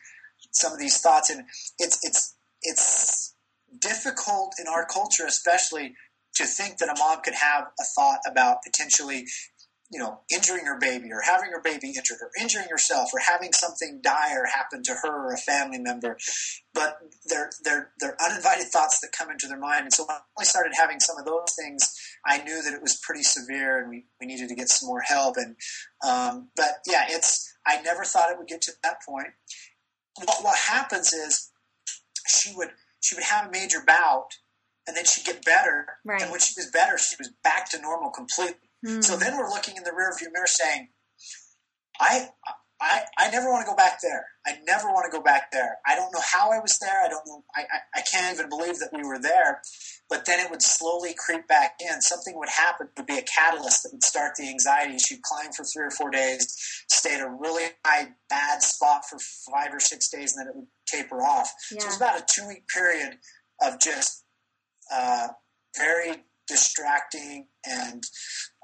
some 0.51 0.73
of 0.73 0.79
these 0.79 0.99
thoughts, 0.99 1.29
and 1.29 1.43
it's 1.77 1.99
it's 2.03 2.35
it's 2.61 3.35
difficult 3.79 4.53
in 4.59 4.67
our 4.67 4.85
culture, 4.85 5.25
especially 5.25 5.95
to 6.35 6.45
think 6.45 6.77
that 6.77 6.89
a 6.89 6.95
mom 6.99 7.21
could 7.23 7.33
have 7.33 7.65
a 7.79 7.83
thought 7.95 8.19
about 8.29 8.57
potentially 8.63 9.25
you 9.89 9.99
know, 9.99 10.19
injuring 10.33 10.65
her 10.65 10.77
baby 10.77 11.11
or 11.11 11.21
having 11.21 11.49
her 11.51 11.61
baby 11.61 11.93
injured 11.95 12.17
or 12.21 12.29
injuring 12.39 12.67
herself 12.69 13.09
or 13.13 13.19
having 13.19 13.53
something 13.53 14.01
dire 14.03 14.45
happen 14.45 14.83
to 14.83 14.91
her 14.91 15.27
or 15.27 15.33
a 15.33 15.37
family 15.37 15.79
member. 15.79 16.17
But 16.73 16.99
they're, 17.25 17.49
they're, 17.63 17.91
they're 17.99 18.17
uninvited 18.21 18.67
thoughts 18.67 18.99
that 18.99 19.13
come 19.17 19.31
into 19.31 19.47
their 19.47 19.59
mind. 19.59 19.83
And 19.83 19.93
so 19.93 20.05
when 20.05 20.17
I 20.37 20.43
started 20.43 20.73
having 20.77 20.99
some 20.99 21.17
of 21.17 21.25
those 21.25 21.55
things, 21.57 21.95
I 22.25 22.43
knew 22.43 22.61
that 22.63 22.73
it 22.73 22.81
was 22.81 22.99
pretty 23.01 23.23
severe 23.23 23.79
and 23.79 23.89
we, 23.89 24.05
we 24.19 24.27
needed 24.27 24.49
to 24.49 24.55
get 24.55 24.67
some 24.67 24.87
more 24.87 25.01
help. 25.01 25.37
And, 25.37 25.55
um, 26.05 26.49
but 26.57 26.79
yeah, 26.85 27.05
it's, 27.07 27.55
I 27.65 27.81
never 27.81 28.03
thought 28.03 28.29
it 28.29 28.37
would 28.37 28.47
get 28.47 28.61
to 28.63 28.73
that 28.83 28.97
point. 29.07 29.29
What, 30.17 30.37
what 30.41 30.57
happens 30.57 31.13
is 31.13 31.49
she 32.27 32.53
would, 32.55 32.69
she 32.99 33.15
would 33.15 33.23
have 33.23 33.47
a 33.47 33.51
major 33.51 33.79
bout 33.85 34.31
and 34.85 34.97
then 34.97 35.05
she'd 35.05 35.25
get 35.25 35.45
better. 35.45 35.85
Right. 36.03 36.21
And 36.21 36.31
when 36.31 36.41
she 36.41 36.53
was 36.57 36.69
better, 36.71 36.97
she 36.97 37.15
was 37.17 37.29
back 37.41 37.69
to 37.71 37.81
normal 37.81 38.09
completely 38.09 38.66
Mm. 38.85 39.03
So 39.03 39.15
then 39.17 39.37
we're 39.37 39.49
looking 39.49 39.77
in 39.77 39.83
the 39.83 39.91
rearview 39.91 40.31
mirror 40.31 40.47
saying, 40.47 40.89
I, 41.99 42.29
I, 42.79 43.01
I 43.17 43.31
never 43.31 43.49
want 43.49 43.65
to 43.65 43.69
go 43.69 43.75
back 43.75 44.01
there. 44.01 44.25
I 44.45 44.57
never 44.65 44.87
want 44.87 45.11
to 45.11 45.17
go 45.17 45.23
back 45.23 45.51
there. 45.51 45.77
I 45.85 45.95
don't 45.95 46.13
know 46.13 46.21
how 46.23 46.51
I 46.51 46.59
was 46.59 46.77
there. 46.79 47.03
I 47.03 47.09
don't 47.09 47.25
know. 47.25 47.43
I, 47.55 47.61
I, 47.61 47.99
I 47.99 48.01
can't 48.01 48.33
even 48.33 48.49
believe 48.49 48.79
that 48.79 48.89
we 48.93 49.03
were 49.03 49.19
there. 49.19 49.61
But 50.09 50.25
then 50.25 50.39
it 50.39 50.49
would 50.49 50.61
slowly 50.61 51.13
creep 51.17 51.47
back 51.47 51.75
in. 51.81 52.01
Something 52.01 52.37
would 52.37 52.49
happen, 52.49 52.87
it 52.87 52.99
would 52.99 53.07
be 53.07 53.17
a 53.17 53.23
catalyst 53.23 53.83
that 53.83 53.89
would 53.91 54.03
start 54.03 54.35
the 54.37 54.47
anxiety. 54.47 54.97
She'd 54.99 55.21
climb 55.21 55.51
for 55.51 55.65
three 55.65 55.85
or 55.85 55.91
four 55.91 56.09
days, 56.11 56.55
stay 56.87 57.15
at 57.15 57.21
a 57.21 57.29
really 57.29 57.65
high, 57.85 58.13
bad 58.29 58.61
spot 58.61 59.01
for 59.09 59.17
five 59.19 59.73
or 59.73 59.81
six 59.81 60.07
days, 60.07 60.35
and 60.35 60.45
then 60.45 60.53
it 60.53 60.55
would 60.55 60.67
taper 60.85 61.21
off. 61.21 61.51
Yeah. 61.71 61.79
So 61.79 61.85
it 61.85 61.89
was 61.89 61.97
about 61.97 62.19
a 62.21 62.25
two 62.25 62.47
week 62.47 62.67
period 62.67 63.17
of 63.61 63.79
just 63.81 64.23
uh, 64.93 65.29
very 65.77 66.23
distracting 66.47 67.47
and 67.65 68.03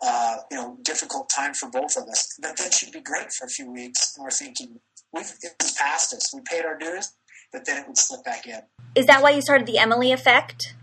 uh, 0.01 0.37
you 0.51 0.57
know 0.57 0.77
difficult 0.83 1.29
time 1.33 1.53
for 1.53 1.69
both 1.69 1.95
of 1.97 2.03
us. 2.03 2.37
But 2.41 2.57
that 2.57 2.73
should 2.73 2.91
be 2.91 3.01
great 3.01 3.31
for 3.31 3.45
a 3.45 3.49
few 3.49 3.71
weeks. 3.71 4.15
And 4.15 4.23
we're 4.23 4.31
thinking 4.31 4.79
we've 5.11 5.31
it's 5.41 5.77
past 5.77 6.13
us. 6.13 6.33
We 6.33 6.41
paid 6.49 6.65
our 6.65 6.77
dues, 6.77 7.13
but 7.51 7.65
then 7.65 7.81
it 7.81 7.87
would 7.87 7.97
slip 7.97 8.23
back 8.23 8.47
in. 8.47 8.61
Is 8.95 9.05
that 9.07 9.21
why 9.21 9.31
you 9.31 9.41
started 9.41 9.67
the 9.67 9.77
Emily 9.77 10.11
effect? 10.11 10.75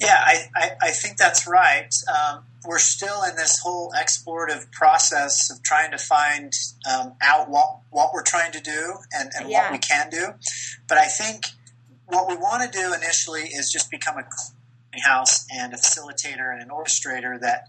Yeah, 0.00 0.18
I, 0.18 0.48
I, 0.56 0.70
I 0.82 0.90
think 0.90 1.16
that's 1.16 1.46
right. 1.46 1.88
Um, 2.08 2.44
we're 2.66 2.78
still 2.78 3.22
in 3.22 3.36
this 3.36 3.60
whole 3.62 3.92
explorative 3.96 4.70
process 4.72 5.50
of 5.50 5.62
trying 5.62 5.92
to 5.92 5.98
find 5.98 6.52
um, 6.90 7.14
out 7.22 7.48
what 7.48 7.78
what 7.90 8.12
we're 8.12 8.22
trying 8.22 8.52
to 8.52 8.60
do 8.60 8.94
and, 9.12 9.30
and 9.38 9.50
yeah. 9.50 9.64
what 9.64 9.72
we 9.72 9.78
can 9.78 10.10
do. 10.10 10.28
But 10.88 10.98
I 10.98 11.06
think 11.06 11.44
what 12.06 12.28
we 12.28 12.34
want 12.36 12.70
to 12.70 12.78
do 12.78 12.92
initially 12.92 13.42
is 13.42 13.70
just 13.70 13.90
become 13.90 14.16
a 14.18 14.24
house 15.00 15.46
and 15.50 15.72
a 15.72 15.76
facilitator 15.76 16.52
and 16.52 16.62
an 16.62 16.68
orchestrator 16.68 17.40
that 17.40 17.68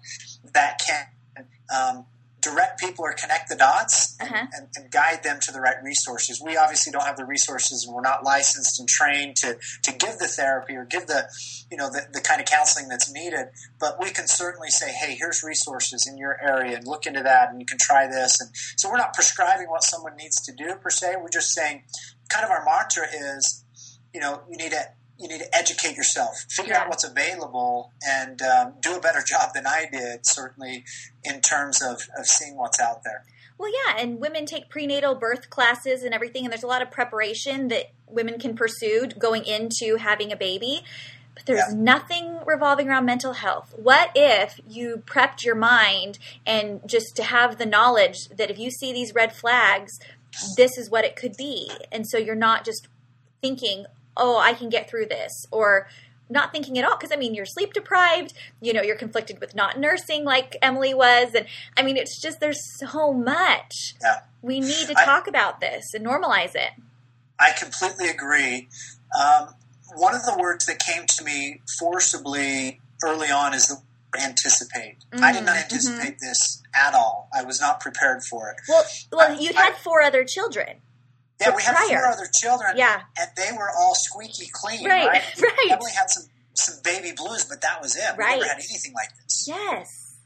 that 0.53 0.81
can 0.85 1.45
um, 1.73 2.05
direct 2.43 2.79
people 2.79 3.05
or 3.05 3.13
connect 3.13 3.47
the 3.49 3.55
dots 3.55 4.17
uh-huh. 4.21 4.47
and, 4.53 4.67
and, 4.75 4.91
guide 4.91 5.23
them 5.23 5.39
to 5.41 5.51
the 5.51 5.61
right 5.61 5.77
resources. 5.81 6.41
We 6.43 6.57
obviously 6.57 6.91
don't 6.91 7.05
have 7.05 7.15
the 7.15 7.25
resources 7.25 7.85
and 7.85 7.95
we're 7.95 8.01
not 8.01 8.23
licensed 8.23 8.79
and 8.79 8.87
trained 8.87 9.37
to, 9.37 9.57
to 9.83 9.91
give 9.93 10.19
the 10.19 10.27
therapy 10.27 10.75
or 10.75 10.83
give 10.83 11.07
the, 11.07 11.29
you 11.71 11.77
know, 11.77 11.89
the, 11.89 12.05
the 12.11 12.19
kind 12.19 12.41
of 12.41 12.45
counseling 12.45 12.89
that's 12.89 13.11
needed. 13.11 13.47
But 13.79 13.97
we 13.99 14.09
can 14.09 14.27
certainly 14.27 14.69
say, 14.69 14.91
hey, 14.91 15.15
here's 15.15 15.41
resources 15.41 16.05
in 16.07 16.17
your 16.17 16.37
area 16.43 16.75
and 16.75 16.85
look 16.85 17.05
into 17.05 17.23
that 17.23 17.49
and 17.49 17.61
you 17.61 17.65
can 17.65 17.77
try 17.79 18.07
this. 18.07 18.39
And 18.41 18.49
so 18.77 18.89
we're 18.89 18.97
not 18.97 19.13
prescribing 19.13 19.69
what 19.69 19.83
someone 19.83 20.17
needs 20.17 20.41
to 20.41 20.51
do 20.53 20.75
per 20.75 20.89
se. 20.89 21.15
We're 21.21 21.29
just 21.29 21.53
saying 21.53 21.83
kind 22.27 22.43
of 22.45 22.51
our 22.51 22.65
mantra 22.65 23.07
is, 23.07 23.63
you 24.13 24.19
know, 24.19 24.41
you 24.49 24.57
need 24.57 24.71
to 24.71 24.83
you 25.23 25.29
need 25.29 25.39
to 25.39 25.57
educate 25.57 25.95
yourself, 25.95 26.45
figure 26.49 26.75
out 26.75 26.89
what's 26.89 27.03
available, 27.03 27.91
and 28.05 28.41
um, 28.41 28.73
do 28.81 28.95
a 28.95 28.99
better 28.99 29.23
job 29.27 29.51
than 29.55 29.65
I 29.65 29.87
did, 29.91 30.25
certainly 30.25 30.83
in 31.23 31.41
terms 31.41 31.81
of, 31.81 32.01
of 32.17 32.27
seeing 32.27 32.57
what's 32.57 32.79
out 32.79 33.03
there. 33.03 33.23
Well, 33.57 33.71
yeah, 33.71 34.01
and 34.01 34.19
women 34.19 34.45
take 34.45 34.69
prenatal 34.69 35.15
birth 35.15 35.49
classes 35.49 36.03
and 36.03 36.13
everything, 36.13 36.43
and 36.43 36.51
there's 36.51 36.63
a 36.63 36.67
lot 36.67 36.81
of 36.81 36.91
preparation 36.91 37.69
that 37.69 37.91
women 38.07 38.39
can 38.39 38.55
pursue 38.55 39.07
going 39.17 39.45
into 39.45 39.97
having 39.97 40.31
a 40.31 40.35
baby. 40.35 40.81
But 41.35 41.45
there's 41.45 41.71
yeah. 41.71 41.75
nothing 41.75 42.39
revolving 42.45 42.89
around 42.89 43.05
mental 43.05 43.33
health. 43.33 43.73
What 43.75 44.11
if 44.13 44.59
you 44.67 45.01
prepped 45.05 45.43
your 45.43 45.55
mind 45.55 46.19
and 46.45 46.81
just 46.85 47.15
to 47.15 47.23
have 47.23 47.57
the 47.57 47.65
knowledge 47.65 48.27
that 48.29 48.51
if 48.51 48.59
you 48.59 48.69
see 48.69 48.93
these 48.93 49.15
red 49.15 49.33
flags, 49.33 49.97
this 50.57 50.77
is 50.77 50.91
what 50.91 51.05
it 51.05 51.15
could 51.15 51.35
be? 51.35 51.71
And 51.91 52.07
so 52.07 52.17
you're 52.17 52.35
not 52.35 52.65
just 52.65 52.87
thinking, 53.41 53.85
oh, 54.17 54.37
I 54.37 54.53
can 54.53 54.69
get 54.69 54.89
through 54.89 55.07
this, 55.07 55.45
or 55.51 55.87
not 56.29 56.51
thinking 56.51 56.77
at 56.79 56.85
all 56.85 56.97
because 56.97 57.11
I 57.11 57.15
mean 57.15 57.33
you're 57.33 57.45
sleep 57.45 57.73
deprived, 57.73 58.33
you 58.61 58.73
know, 58.73 58.81
you're 58.81 58.97
conflicted 58.97 59.39
with 59.39 59.55
not 59.55 59.79
nursing 59.79 60.23
like 60.23 60.57
Emily 60.61 60.93
was, 60.93 61.33
and 61.35 61.45
I 61.77 61.83
mean 61.83 61.97
it's 61.97 62.19
just 62.19 62.39
there's 62.39 62.61
so 62.79 63.13
much. 63.13 63.95
Yeah. 64.01 64.21
We 64.41 64.59
need 64.59 64.87
to 64.87 64.93
talk 64.93 65.23
I, 65.27 65.29
about 65.29 65.61
this 65.61 65.93
and 65.93 66.05
normalize 66.05 66.55
it. 66.55 66.71
I 67.39 67.51
completely 67.57 68.09
agree. 68.09 68.67
Um, 69.17 69.49
one 69.95 70.15
of 70.15 70.25
the 70.25 70.35
words 70.37 70.65
that 70.65 70.79
came 70.79 71.05
to 71.05 71.23
me 71.23 71.61
forcibly 71.79 72.81
early 73.03 73.29
on 73.29 73.53
is 73.53 73.67
the 73.67 73.77
anticipate. 74.21 74.97
Mm-hmm. 75.11 75.23
I 75.23 75.31
did 75.31 75.45
not 75.45 75.55
mm-hmm. 75.55 75.63
anticipate 75.63 76.17
mm-hmm. 76.17 76.27
this 76.27 76.61
at 76.75 76.93
all. 76.93 77.29
I 77.33 77.43
was 77.43 77.59
not 77.59 77.79
prepared 77.79 78.23
for 78.23 78.49
it. 78.49 78.57
Well, 78.67 78.83
well, 79.11 79.41
you 79.41 79.53
had 79.53 79.75
four 79.75 80.01
other 80.01 80.23
children. 80.23 80.81
Yeah, 81.41 81.55
we 81.55 81.63
had 81.63 81.75
prior. 81.75 81.99
four 81.99 82.07
other 82.07 82.29
children. 82.33 82.73
Yeah, 82.75 83.01
and 83.19 83.29
they 83.35 83.51
were 83.57 83.69
all 83.77 83.93
squeaky 83.95 84.49
clean. 84.51 84.85
Right, 84.85 85.07
right. 85.07 85.23
right. 85.41 85.71
Emily 85.71 85.91
had 85.91 86.09
some 86.09 86.25
some 86.53 86.75
baby 86.83 87.11
blues, 87.15 87.45
but 87.45 87.61
that 87.61 87.81
was 87.81 87.95
it. 87.95 88.17
Right. 88.17 88.35
We 88.35 88.41
never 88.41 88.45
had 88.45 88.57
anything 88.57 88.93
like 88.93 89.09
this. 89.23 89.45
Yes. 89.47 90.19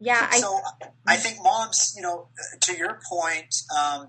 Yeah. 0.00 0.30
So 0.30 0.60
I, 1.06 1.14
I 1.14 1.16
think 1.16 1.38
moms, 1.42 1.92
you 1.96 2.02
know, 2.02 2.28
to 2.62 2.76
your 2.76 3.00
point, 3.10 3.54
um, 3.76 4.08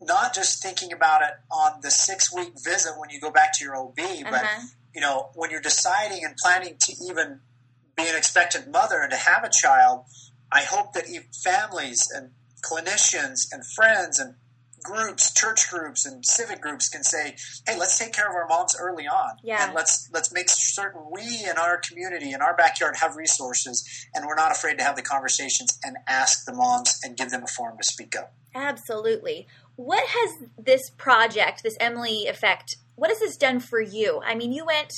not 0.00 0.34
just 0.34 0.62
thinking 0.62 0.92
about 0.92 1.22
it 1.22 1.32
on 1.52 1.80
the 1.82 1.90
six 1.90 2.34
week 2.34 2.52
visit 2.64 2.94
when 2.98 3.10
you 3.10 3.20
go 3.20 3.30
back 3.30 3.52
to 3.54 3.64
your 3.64 3.76
OB, 3.76 3.98
uh-huh. 3.98 4.30
but 4.30 4.44
you 4.94 5.00
know, 5.00 5.30
when 5.34 5.50
you're 5.50 5.60
deciding 5.60 6.24
and 6.24 6.34
planning 6.36 6.76
to 6.80 6.92
even 7.08 7.40
be 7.96 8.08
an 8.08 8.16
expectant 8.16 8.70
mother 8.70 9.00
and 9.00 9.10
to 9.10 9.16
have 9.16 9.44
a 9.44 9.50
child, 9.50 10.04
I 10.50 10.62
hope 10.62 10.94
that 10.94 11.04
families 11.44 12.08
and 12.14 12.30
clinicians 12.62 13.46
and 13.52 13.62
friends 13.76 14.18
and 14.18 14.34
groups, 14.82 15.32
church 15.34 15.70
groups, 15.70 16.06
and 16.06 16.24
civic 16.24 16.60
groups 16.60 16.88
can 16.88 17.02
say, 17.02 17.36
"Hey, 17.66 17.78
let's 17.78 17.98
take 17.98 18.12
care 18.12 18.28
of 18.28 18.34
our 18.34 18.46
moms 18.46 18.76
early 18.78 19.06
on, 19.06 19.38
yeah. 19.42 19.64
and 19.64 19.74
let's 19.74 20.08
let's 20.12 20.32
make 20.32 20.46
certain 20.48 21.02
we 21.10 21.44
in 21.48 21.58
our 21.58 21.78
community 21.78 22.32
in 22.32 22.40
our 22.40 22.54
backyard 22.54 22.96
have 22.96 23.16
resources, 23.16 24.06
and 24.14 24.26
we're 24.26 24.34
not 24.34 24.52
afraid 24.52 24.78
to 24.78 24.84
have 24.84 24.96
the 24.96 25.02
conversations 25.02 25.78
and 25.82 25.96
ask 26.06 26.44
the 26.44 26.52
moms 26.52 26.98
and 27.02 27.16
give 27.16 27.30
them 27.30 27.42
a 27.42 27.46
forum 27.46 27.76
to 27.78 27.84
speak 27.84 28.16
up." 28.16 28.32
Absolutely. 28.54 29.46
What 29.76 30.06
has 30.06 30.48
this 30.58 30.90
project, 30.90 31.62
this 31.62 31.76
Emily 31.80 32.26
effect, 32.26 32.76
what 32.96 33.10
has 33.10 33.20
this 33.20 33.36
done 33.36 33.60
for 33.60 33.80
you? 33.80 34.20
I 34.24 34.34
mean, 34.34 34.52
you 34.52 34.66
went 34.66 34.92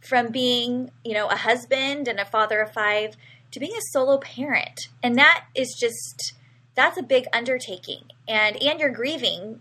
from 0.00 0.28
being, 0.28 0.90
you 1.04 1.14
know, 1.14 1.28
a 1.28 1.36
husband 1.36 2.08
and 2.08 2.20
a 2.20 2.24
father 2.24 2.60
of 2.60 2.72
five 2.72 3.16
to 3.52 3.60
being 3.60 3.76
a 3.76 3.80
solo 3.92 4.18
parent, 4.18 4.88
and 5.02 5.16
that 5.16 5.46
is 5.54 5.74
just 5.78 6.34
that's 6.74 6.98
a 6.98 7.02
big 7.02 7.26
undertaking 7.32 8.02
and 8.28 8.62
and 8.62 8.80
you're 8.80 8.90
grieving 8.90 9.60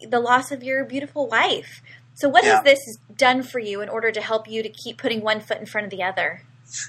the 0.00 0.20
loss 0.20 0.50
of 0.50 0.62
your 0.62 0.84
beautiful 0.84 1.28
wife. 1.28 1.82
So 2.14 2.28
what 2.28 2.44
yeah. 2.44 2.56
has 2.56 2.64
this 2.64 2.98
done 3.16 3.42
for 3.42 3.58
you 3.58 3.80
in 3.80 3.88
order 3.88 4.10
to 4.10 4.20
help 4.20 4.48
you 4.48 4.62
to 4.62 4.68
keep 4.68 4.98
putting 4.98 5.22
one 5.22 5.40
foot 5.40 5.58
in 5.58 5.66
front 5.66 5.86
of 5.86 5.90
the 5.90 6.02
other? 6.02 6.42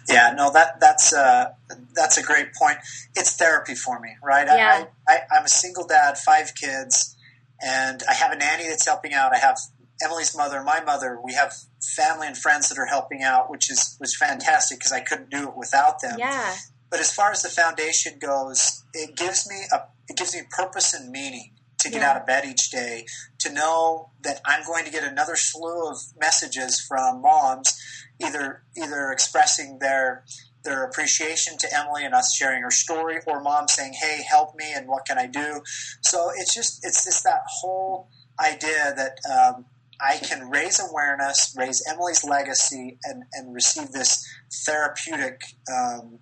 Yeah 0.08 0.34
no 0.36 0.52
that 0.52 0.80
that's 0.80 1.14
uh, 1.14 1.54
that's 1.94 2.18
a 2.18 2.24
great 2.24 2.54
point. 2.54 2.78
It's 3.16 3.36
therapy 3.36 3.76
for 3.76 4.00
me 4.00 4.16
right? 4.24 4.48
Yeah. 4.48 4.86
I, 5.08 5.14
I, 5.14 5.20
i'm 5.32 5.46
a 5.46 5.50
single 5.50 5.86
dad 5.86 6.18
five 6.18 6.54
kids 6.56 7.16
and 7.62 8.02
i 8.10 8.14
have 8.14 8.32
a 8.32 8.38
nanny 8.38 8.68
that's 8.68 8.86
helping 8.86 9.14
out. 9.14 9.34
I 9.34 9.40
have 9.40 9.58
emily's 10.04 10.36
mother 10.36 10.64
my 10.64 10.82
mother. 10.82 11.20
We 11.24 11.34
have 11.34 11.54
family 11.96 12.28
and 12.28 12.38
friends 12.38 12.70
that 12.70 12.78
are 12.78 12.86
helping 12.86 13.24
out 13.24 13.50
which 13.50 13.70
is 13.70 13.98
was 14.00 14.16
fantastic 14.16 14.80
because 14.80 14.94
i 14.94 15.02
couldn't 15.02 15.30
do 15.30 15.50
it 15.50 15.58
without 15.58 16.02
them. 16.02 16.18
Yeah. 16.18 16.56
But 16.90 17.00
as 17.00 17.12
far 17.12 17.32
as 17.32 17.42
the 17.42 17.50
foundation 17.50 18.20
goes, 18.20 18.84
it 18.94 19.16
gives 19.16 19.50
me 19.50 19.56
a 19.74 19.82
it 20.08 20.18
gives 20.18 20.34
me 20.36 20.42
purpose 20.50 20.94
and 20.94 21.12
meaning 21.12 21.52
to 21.80 21.90
get 21.90 22.02
yeah. 22.02 22.12
out 22.12 22.18
of 22.18 22.26
bed 22.26 22.46
each 22.46 22.72
day, 22.72 23.06
to 23.40 23.52
know 23.52 24.10
that 24.22 24.42
I'm 24.46 24.66
going 24.66 24.86
to 24.86 24.92
get 24.92 25.04
another 25.04 25.36
slew 25.36 25.90
of 25.90 25.98
messages 26.20 26.80
from 26.80 27.22
moms, 27.22 27.78
either 28.22 28.64
either 28.76 29.12
expressing 29.12 29.80
their 29.80 30.24
their 30.64 30.86
appreciation 30.86 31.58
to 31.58 31.68
Emily 31.76 32.06
and 32.06 32.14
us 32.14 32.34
sharing 32.34 32.62
her 32.64 32.72
story, 32.72 33.20
or 33.28 33.42
mom 33.42 33.68
saying, 33.68 33.94
"Hey, 33.94 34.24
help 34.28 34.56
me, 34.56 34.74
and 34.74 34.88
what 34.88 35.06
can 35.06 35.18
I 35.18 35.28
do?" 35.28 35.62
So 36.02 36.32
it's 36.36 36.54
just 36.54 36.86
it's 36.86 37.04
just 37.04 37.24
that 37.26 37.42
whole 37.48 38.08
idea 38.40 38.94
that 38.96 39.18
um, 39.30 39.66
I 40.00 40.18
can 40.18 40.50
raise 40.50 40.80
awareness, 40.80 41.54
raise 41.58 41.84
Emily's 41.88 42.24
legacy, 42.24 42.98
and 43.04 43.24
and 43.34 43.54
receive 43.54 43.92
this 43.92 44.26
therapeutic 44.66 45.42
um, 45.72 46.20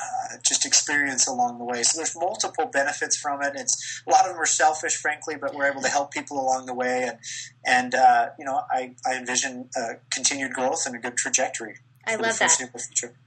uh, 0.00 0.36
just 0.46 0.66
experience 0.66 1.26
along 1.26 1.58
the 1.58 1.64
way. 1.64 1.82
So 1.82 1.98
there's 1.98 2.16
multiple 2.16 2.66
benefits 2.66 3.16
from 3.16 3.42
it. 3.42 3.52
It's 3.54 4.02
a 4.06 4.10
lot 4.10 4.24
of 4.26 4.32
them 4.32 4.40
are 4.40 4.46
selfish, 4.46 4.96
frankly, 4.96 5.36
but 5.40 5.54
we're 5.54 5.70
able 5.70 5.82
to 5.82 5.88
help 5.88 6.10
people 6.10 6.40
along 6.40 6.66
the 6.66 6.74
way, 6.74 7.04
and 7.08 7.18
and 7.66 7.94
uh, 7.94 8.30
you 8.38 8.44
know 8.44 8.62
I, 8.70 8.94
I 9.06 9.16
envision 9.16 9.68
uh, 9.76 9.94
continued 10.12 10.52
growth 10.52 10.86
and 10.86 10.94
a 10.94 10.98
good 10.98 11.16
trajectory. 11.16 11.76
I 12.06 12.16
love 12.16 12.38
that. 12.38 12.60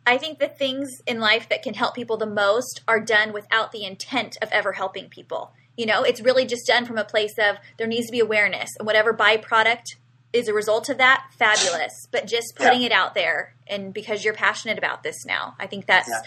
I 0.06 0.18
think 0.18 0.40
the 0.40 0.48
things 0.48 1.02
in 1.08 1.20
life 1.20 1.50
that 1.50 1.64
can 1.64 1.74
help 1.74 1.96
people 1.96 2.18
the 2.18 2.28
most 2.28 2.82
are 2.88 3.00
done 3.00 3.34
without 3.34 3.72
the 3.72 3.84
intent 3.84 4.38
of 4.42 4.50
ever 4.52 4.74
helping 4.74 5.10
people. 5.10 5.54
You 5.76 5.88
know, 5.88 6.04
it's 6.04 6.22
really 6.22 6.46
just 6.46 6.68
done 6.68 6.86
from 6.86 6.98
a 6.98 7.04
place 7.04 7.36
of 7.40 7.58
there 7.78 7.88
needs 7.88 8.08
to 8.08 8.12
be 8.12 8.20
awareness, 8.20 8.72
and 8.78 8.86
whatever 8.86 9.14
byproduct 9.14 9.96
is 10.34 10.48
a 10.48 10.54
result 10.54 10.90
of 10.90 10.98
that, 10.98 11.26
fabulous. 11.38 12.08
But 12.12 12.28
just 12.28 12.56
putting 12.56 12.82
yeah. 12.82 12.88
it 12.88 12.92
out 12.92 13.16
there, 13.16 13.54
and 13.68 13.94
because 13.94 14.24
you're 14.24 14.34
passionate 14.34 14.78
about 14.78 15.04
this 15.04 15.26
now, 15.26 15.56
I 15.60 15.68
think 15.68 15.86
that's 15.86 16.10
yeah. 16.10 16.22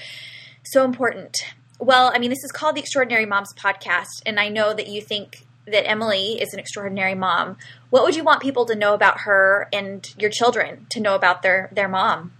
so 0.64 0.84
important. 0.84 1.38
Well, 1.78 2.12
I 2.14 2.18
mean, 2.18 2.30
this 2.30 2.44
is 2.44 2.52
called 2.52 2.76
the 2.76 2.80
Extraordinary 2.80 3.26
Moms 3.26 3.54
Podcast, 3.54 4.22
and 4.26 4.38
I 4.38 4.48
know 4.48 4.74
that 4.74 4.88
you 4.88 5.00
think 5.00 5.46
that 5.66 5.88
Emily 5.88 6.40
is 6.40 6.52
an 6.52 6.60
extraordinary 6.60 7.14
mom. 7.14 7.56
What 7.90 8.04
would 8.04 8.14
you 8.14 8.24
want 8.24 8.42
people 8.42 8.66
to 8.66 8.74
know 8.74 8.94
about 8.94 9.20
her 9.20 9.68
and 9.72 10.12
your 10.18 10.30
children 10.30 10.86
to 10.90 11.00
know 11.00 11.14
about 11.14 11.42
their 11.42 11.70
their 11.72 11.88
mom? 11.88 12.32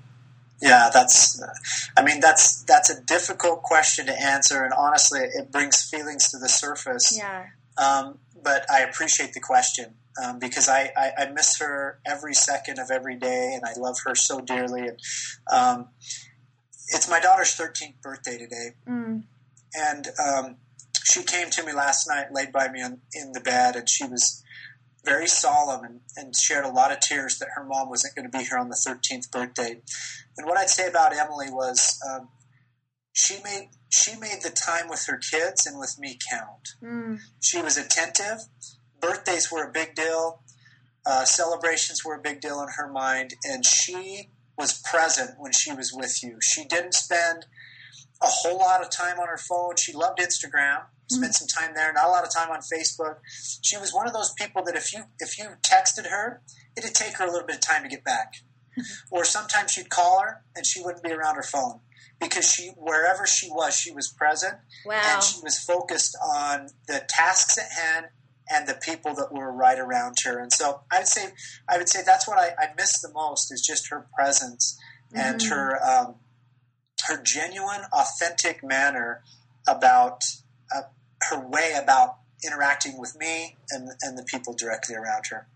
Yeah, 0.60 0.90
that's. 0.92 1.42
I 1.96 2.02
mean, 2.02 2.20
that's 2.20 2.62
that's 2.64 2.90
a 2.90 3.00
difficult 3.00 3.62
question 3.62 4.06
to 4.06 4.22
answer, 4.22 4.62
and 4.62 4.74
honestly, 4.74 5.20
it 5.20 5.50
brings 5.50 5.82
feelings 5.82 6.30
to 6.30 6.38
the 6.38 6.48
surface. 6.48 7.16
Yeah. 7.16 7.46
Um, 7.78 8.18
but 8.42 8.70
I 8.70 8.80
appreciate 8.80 9.32
the 9.32 9.40
question 9.40 9.94
um, 10.22 10.38
because 10.38 10.68
I, 10.68 10.92
I, 10.96 11.12
I, 11.18 11.30
miss 11.30 11.58
her 11.58 12.00
every 12.06 12.34
second 12.34 12.78
of 12.78 12.90
every 12.90 13.16
day, 13.16 13.52
and 13.54 13.62
I 13.64 13.78
love 13.78 13.96
her 14.04 14.14
so 14.14 14.40
dearly. 14.40 14.88
And 14.88 14.98
um, 15.52 15.88
it's 16.88 17.08
my 17.08 17.20
daughter's 17.20 17.56
13th 17.56 18.00
birthday 18.02 18.38
today, 18.38 18.70
mm. 18.88 19.24
and 19.74 20.08
um, 20.24 20.56
she 21.04 21.22
came 21.22 21.50
to 21.50 21.64
me 21.64 21.72
last 21.72 22.08
night, 22.08 22.32
laid 22.32 22.52
by 22.52 22.68
me 22.68 22.82
in, 22.82 23.00
in 23.14 23.32
the 23.32 23.40
bed, 23.40 23.76
and 23.76 23.88
she 23.88 24.04
was 24.04 24.42
very 25.04 25.26
solemn 25.26 25.84
and, 25.84 26.00
and 26.16 26.36
shared 26.36 26.64
a 26.64 26.68
lot 26.68 26.92
of 26.92 27.00
tears 27.00 27.38
that 27.38 27.48
her 27.54 27.64
mom 27.64 27.88
wasn't 27.88 28.14
going 28.14 28.30
to 28.30 28.38
be 28.38 28.44
here 28.44 28.58
on 28.58 28.68
the 28.68 28.76
13th 28.76 29.30
birthday. 29.30 29.80
And 30.36 30.46
what 30.46 30.58
I'd 30.58 30.68
say 30.68 30.88
about 30.88 31.16
Emily 31.16 31.46
was 31.50 31.98
um, 32.08 32.28
she 33.12 33.36
made 33.42 33.68
she 33.88 34.16
made 34.18 34.40
the 34.42 34.50
time 34.50 34.88
with 34.88 35.06
her 35.06 35.18
kids 35.18 35.66
and 35.66 35.78
with 35.78 35.98
me 35.98 36.18
count. 36.30 36.68
Mm. 36.82 37.18
She 37.40 37.60
was 37.60 37.76
attentive. 37.76 38.46
Birthdays 39.00 39.50
were 39.50 39.69
a 39.69 39.73
big 39.73 39.95
deal. 39.95 40.42
Uh, 41.07 41.25
celebrations 41.25 42.04
were 42.04 42.14
a 42.14 42.21
big 42.21 42.40
deal 42.40 42.61
in 42.61 42.69
her 42.76 42.90
mind, 42.90 43.35
and 43.45 43.64
she 43.64 44.28
was 44.59 44.83
present 44.83 45.30
when 45.38 45.52
she 45.52 45.73
was 45.73 45.92
with 45.95 46.23
you. 46.23 46.38
She 46.42 46.64
didn't 46.64 46.95
spend 46.95 47.47
a 48.23 48.26
whole 48.26 48.59
lot 48.59 48.83
of 48.83 48.90
time 48.90 49.19
on 49.19 49.28
her 49.28 49.38
phone. 49.38 49.76
She 49.76 49.95
loved 49.95 50.19
Instagram 50.19 50.83
spent 51.11 51.35
some 51.35 51.49
time 51.49 51.75
there. 51.75 51.92
Not 51.92 52.07
a 52.07 52.09
lot 52.09 52.25
of 52.25 52.33
time 52.33 52.50
on 52.50 52.61
Facebook. 52.61 53.16
She 53.62 53.76
was 53.76 53.92
one 53.92 54.07
of 54.07 54.12
those 54.12 54.33
people 54.33 54.62
that 54.64 54.76
if 54.76 54.92
you 54.92 55.04
if 55.19 55.38
you 55.38 55.47
texted 55.62 56.09
her, 56.09 56.40
it'd 56.76 56.95
take 56.95 57.16
her 57.19 57.25
a 57.25 57.30
little 57.30 57.47
bit 57.47 57.57
of 57.57 57.62
time 57.62 57.83
to 57.83 57.88
get 57.88 58.04
back. 58.04 58.35
or 59.11 59.25
sometimes 59.25 59.76
you'd 59.76 59.90
call 59.90 60.21
her 60.21 60.42
and 60.54 60.64
she 60.64 60.80
wouldn't 60.80 61.02
be 61.02 61.11
around 61.11 61.35
her 61.35 61.42
phone 61.42 61.80
because 62.21 62.50
she 62.50 62.69
wherever 62.76 63.26
she 63.26 63.50
was, 63.50 63.76
she 63.76 63.90
was 63.92 64.09
present 64.09 64.54
wow. 64.87 65.00
and 65.04 65.23
she 65.23 65.40
was 65.42 65.59
focused 65.59 66.16
on 66.23 66.69
the 66.87 67.04
tasks 67.09 67.59
at 67.59 67.71
hand 67.73 68.07
and 68.52 68.66
the 68.66 68.75
people 68.75 69.14
that 69.14 69.33
were 69.33 69.52
right 69.52 69.78
around 69.78 70.16
her. 70.25 70.38
And 70.38 70.52
so 70.52 70.83
I 70.92 70.99
would 70.99 71.09
say 71.09 71.33
I 71.69 71.78
would 71.78 71.88
say 71.88 72.00
that's 72.04 72.26
what 72.26 72.38
I, 72.38 72.50
I 72.59 72.69
miss 72.76 73.00
the 73.00 73.12
most 73.12 73.52
is 73.52 73.61
just 73.61 73.88
her 73.90 74.07
presence 74.14 74.78
mm-hmm. 75.12 75.21
and 75.21 75.42
her 75.42 75.83
um, 75.83 76.14
her 77.09 77.23
genuine, 77.23 77.83
authentic 77.92 78.62
manner 78.62 79.23
about 79.69 80.23
uh, 80.75 80.83
her 81.23 81.47
way 81.47 81.75
about 81.80 82.16
interacting 82.45 82.99
with 82.99 83.16
me 83.19 83.57
and, 83.71 83.88
and 84.02 84.19
the 84.19 84.25
people 84.25 84.54
directly 84.54 84.95
around 84.95 85.26
her. 85.30 85.47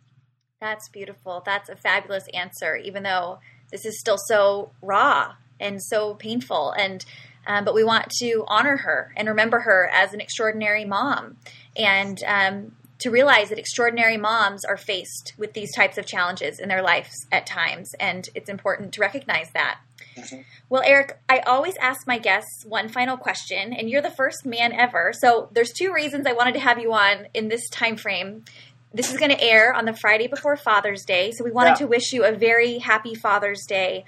That's 0.60 0.88
beautiful. 0.88 1.42
That's 1.44 1.68
a 1.68 1.76
fabulous 1.76 2.26
answer, 2.32 2.76
even 2.76 3.02
though 3.02 3.40
this 3.70 3.84
is 3.84 3.98
still 3.98 4.18
so 4.18 4.72
raw 4.80 5.34
and 5.60 5.82
so 5.82 6.14
painful. 6.14 6.72
And 6.72 7.04
um, 7.46 7.64
but 7.64 7.74
we 7.74 7.84
want 7.84 8.10
to 8.20 8.44
honor 8.48 8.78
her 8.78 9.12
and 9.16 9.28
remember 9.28 9.60
her 9.60 9.90
as 9.92 10.14
an 10.14 10.20
extraordinary 10.20 10.86
mom, 10.86 11.36
and 11.76 12.22
um, 12.26 12.76
to 12.98 13.10
realize 13.10 13.48
that 13.48 13.58
extraordinary 13.58 14.16
moms 14.16 14.64
are 14.64 14.76
faced 14.76 15.34
with 15.36 15.52
these 15.52 15.74
types 15.74 15.98
of 15.98 16.06
challenges 16.06 16.58
in 16.58 16.68
their 16.68 16.82
lives 16.82 17.26
at 17.32 17.46
times, 17.46 17.94
and 17.98 18.28
it's 18.34 18.48
important 18.48 18.92
to 18.94 19.00
recognize 19.00 19.50
that. 19.52 19.78
Mm-hmm. 20.16 20.42
Well, 20.68 20.82
Eric, 20.84 21.18
I 21.28 21.40
always 21.40 21.76
ask 21.76 22.06
my 22.06 22.18
guests 22.18 22.64
one 22.64 22.88
final 22.88 23.16
question, 23.16 23.72
and 23.72 23.90
you're 23.90 24.02
the 24.02 24.10
first 24.10 24.46
man 24.46 24.72
ever. 24.72 25.12
So 25.12 25.48
there's 25.52 25.72
two 25.72 25.92
reasons 25.92 26.26
I 26.26 26.32
wanted 26.32 26.54
to 26.54 26.60
have 26.60 26.78
you 26.78 26.92
on 26.92 27.26
in 27.34 27.48
this 27.48 27.68
time 27.68 27.96
frame. 27.96 28.44
This 28.92 29.12
is 29.12 29.18
going 29.18 29.32
to 29.32 29.42
air 29.42 29.74
on 29.74 29.86
the 29.86 29.92
Friday 29.94 30.28
before 30.28 30.56
Father's 30.56 31.04
Day, 31.04 31.32
so 31.32 31.44
we 31.44 31.50
wanted 31.50 31.70
yeah. 31.70 31.76
to 31.76 31.86
wish 31.88 32.12
you 32.12 32.24
a 32.24 32.32
very 32.32 32.78
happy 32.78 33.16
Father's 33.16 33.66
Day 33.66 34.04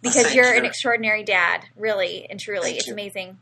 because 0.00 0.34
you're 0.34 0.52
you. 0.52 0.58
an 0.58 0.64
extraordinary 0.64 1.24
dad, 1.24 1.66
really 1.76 2.26
and 2.28 2.40
truly. 2.40 2.68
Thank 2.68 2.78
it's 2.78 2.86
you. 2.86 2.94
amazing. 2.94 3.38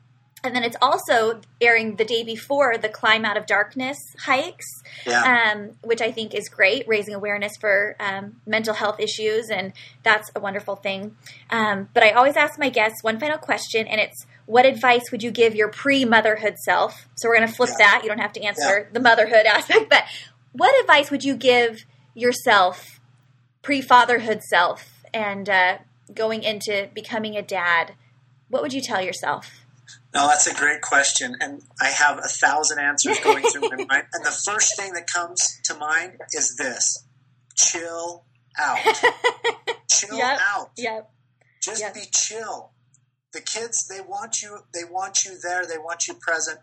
And 0.48 0.56
then 0.56 0.64
it's 0.64 0.78
also 0.80 1.42
airing 1.60 1.96
the 1.96 2.06
day 2.06 2.24
before 2.24 2.78
the 2.78 2.88
Climb 2.88 3.26
Out 3.26 3.36
of 3.36 3.44
Darkness 3.44 3.98
hikes, 4.18 4.64
yeah. 5.06 5.52
um, 5.52 5.72
which 5.82 6.00
I 6.00 6.10
think 6.10 6.34
is 6.34 6.48
great, 6.48 6.88
raising 6.88 7.14
awareness 7.14 7.58
for 7.58 7.96
um, 8.00 8.40
mental 8.46 8.72
health 8.72 8.98
issues, 8.98 9.50
and 9.50 9.74
that's 10.02 10.30
a 10.34 10.40
wonderful 10.40 10.74
thing. 10.74 11.14
Um, 11.50 11.90
but 11.92 12.02
I 12.02 12.12
always 12.12 12.34
ask 12.34 12.58
my 12.58 12.70
guests 12.70 13.02
one 13.02 13.20
final 13.20 13.36
question, 13.36 13.86
and 13.86 14.00
it's 14.00 14.24
what 14.46 14.64
advice 14.64 15.12
would 15.12 15.22
you 15.22 15.30
give 15.30 15.54
your 15.54 15.68
pre 15.68 16.06
motherhood 16.06 16.56
self? 16.64 17.06
So 17.16 17.28
we're 17.28 17.36
going 17.36 17.48
to 17.48 17.54
flip 17.54 17.68
yeah. 17.78 17.86
that. 17.86 18.00
You 18.04 18.08
don't 18.08 18.20
have 18.20 18.32
to 18.32 18.42
answer 18.42 18.78
yeah. 18.78 18.86
the 18.90 19.00
motherhood 19.00 19.44
aspect, 19.46 19.90
but 19.90 20.04
what 20.52 20.80
advice 20.80 21.10
would 21.10 21.24
you 21.24 21.36
give 21.36 21.84
yourself, 22.14 23.00
pre 23.60 23.82
fatherhood 23.82 24.42
self, 24.44 25.04
and 25.12 25.46
uh, 25.50 25.76
going 26.14 26.42
into 26.42 26.88
becoming 26.94 27.36
a 27.36 27.42
dad? 27.42 27.96
What 28.48 28.62
would 28.62 28.72
you 28.72 28.80
tell 28.80 29.02
yourself? 29.02 29.66
No, 30.14 30.26
that's 30.26 30.46
a 30.46 30.54
great 30.54 30.80
question, 30.80 31.36
and 31.40 31.62
I 31.80 31.88
have 31.88 32.18
a 32.18 32.28
thousand 32.28 32.78
answers 32.78 33.20
going 33.20 33.44
through 33.44 33.68
my 33.68 33.76
mind. 33.76 34.04
And 34.14 34.24
the 34.24 34.42
first 34.46 34.76
thing 34.78 34.94
that 34.94 35.06
comes 35.06 35.60
to 35.64 35.74
mind 35.74 36.14
is 36.32 36.56
this: 36.56 37.04
chill 37.54 38.24
out, 38.58 38.78
chill 39.90 40.16
yep. 40.16 40.38
out. 40.42 40.70
Yep. 40.78 41.10
Just 41.62 41.82
yep. 41.82 41.94
be 41.94 42.04
chill. 42.10 42.70
The 43.34 43.40
kids, 43.42 43.86
they 43.86 44.00
want 44.00 44.40
you. 44.40 44.60
They 44.72 44.84
want 44.90 45.24
you 45.24 45.36
there. 45.42 45.66
They 45.66 45.76
want 45.76 46.08
you 46.08 46.14
present. 46.14 46.58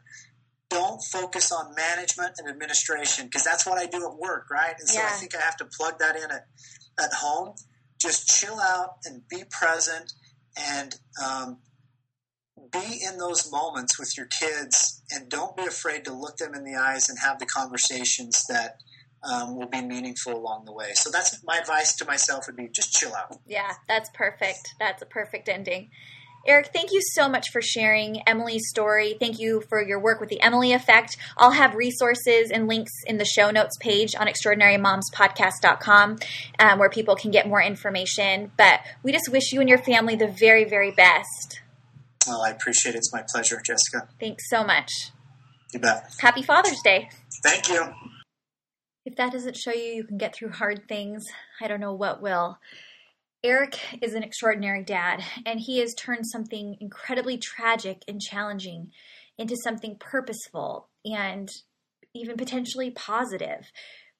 Don't 0.69 0.99
focus 1.11 1.51
on 1.51 1.75
management 1.75 2.33
and 2.39 2.49
administration 2.49 3.25
because 3.25 3.43
that's 3.43 3.67
what 3.67 3.77
I 3.77 3.85
do 3.85 4.03
at 4.09 4.17
work, 4.17 4.49
right? 4.49 4.73
And 4.79 4.89
so 4.89 4.99
yeah. 4.99 5.07
I 5.07 5.11
think 5.11 5.35
I 5.35 5.41
have 5.41 5.57
to 5.57 5.65
plug 5.65 5.99
that 5.99 6.15
in 6.15 6.31
at, 6.31 6.47
at 6.99 7.13
home. 7.13 7.53
Just 8.01 8.27
chill 8.27 8.59
out 8.59 8.97
and 9.05 9.21
be 9.29 9.43
present 9.49 10.11
and 10.57 10.95
um, 11.23 11.57
be 12.71 13.01
in 13.03 13.17
those 13.17 13.51
moments 13.51 13.99
with 13.99 14.15
your 14.17 14.27
kids 14.27 15.01
and 15.11 15.29
don't 15.29 15.55
be 15.55 15.65
afraid 15.65 16.05
to 16.05 16.13
look 16.13 16.37
them 16.37 16.53
in 16.53 16.63
the 16.63 16.75
eyes 16.75 17.09
and 17.09 17.19
have 17.19 17.39
the 17.39 17.45
conversations 17.45 18.41
that 18.49 18.79
um, 19.23 19.55
will 19.55 19.67
be 19.67 19.81
meaningful 19.81 20.35
along 20.35 20.65
the 20.65 20.71
way. 20.71 20.91
So 20.93 21.09
that's 21.09 21.43
my 21.43 21.57
advice 21.57 21.95
to 21.97 22.05
myself 22.05 22.45
would 22.47 22.55
be 22.55 22.67
just 22.67 22.93
chill 22.93 23.13
out. 23.15 23.37
Yeah, 23.47 23.73
that's 23.87 24.09
perfect. 24.13 24.75
That's 24.79 25.01
a 25.01 25.05
perfect 25.05 25.49
ending. 25.49 25.89
Eric, 26.47 26.69
thank 26.71 26.91
you 26.91 27.01
so 27.01 27.27
much 27.27 27.49
for 27.49 27.59
sharing 27.59 28.21
Emily's 28.27 28.69
story. 28.69 29.17
Thank 29.19 29.39
you 29.39 29.63
for 29.67 29.83
your 29.83 29.99
work 29.99 30.19
with 30.19 30.29
the 30.29 30.39
Emily 30.41 30.73
Effect. 30.73 31.17
I'll 31.37 31.51
have 31.51 31.73
resources 31.73 32.51
and 32.51 32.67
links 32.67 32.91
in 33.07 33.17
the 33.17 33.25
show 33.25 33.49
notes 33.49 33.75
page 33.79 34.13
on 34.15 34.27
extraordinarymomspodcast.com 34.27 36.17
um, 36.59 36.79
where 36.79 36.89
people 36.91 37.15
can 37.15 37.31
get 37.31 37.47
more 37.47 37.63
information. 37.63 38.51
But 38.57 38.81
we 39.01 39.11
just 39.11 39.31
wish 39.31 39.51
you 39.53 39.59
and 39.59 39.67
your 39.67 39.79
family 39.79 40.15
the 40.15 40.27
very, 40.27 40.65
very 40.65 40.91
best. 40.91 41.61
Well, 42.27 42.41
I 42.41 42.49
appreciate 42.49 42.95
it. 42.95 42.99
It's 42.99 43.13
my 43.13 43.23
pleasure, 43.27 43.61
Jessica. 43.63 44.07
Thanks 44.19 44.49
so 44.49 44.63
much. 44.63 45.11
You 45.73 45.79
bet. 45.79 46.11
Happy 46.19 46.41
Father's 46.41 46.81
Day. 46.83 47.09
Thank 47.43 47.69
you. 47.69 47.85
If 49.05 49.15
that 49.17 49.31
doesn't 49.31 49.57
show 49.57 49.71
you 49.71 49.93
you 49.93 50.03
can 50.03 50.17
get 50.17 50.35
through 50.35 50.49
hard 50.49 50.87
things, 50.87 51.23
I 51.61 51.67
don't 51.67 51.79
know 51.79 51.93
what 51.93 52.21
will. 52.21 52.57
Eric 53.43 53.79
is 54.01 54.15
an 54.15 54.23
extraordinary 54.23 54.83
dad, 54.83 55.23
and 55.45 55.59
he 55.59 55.77
has 55.79 55.93
turned 55.93 56.25
something 56.25 56.77
incredibly 56.79 57.37
tragic 57.37 58.01
and 58.07 58.19
challenging 58.19 58.91
into 59.37 59.55
something 59.55 59.97
purposeful 59.99 60.89
and 61.05 61.49
even 62.15 62.37
potentially 62.37 62.89
positive 62.89 63.71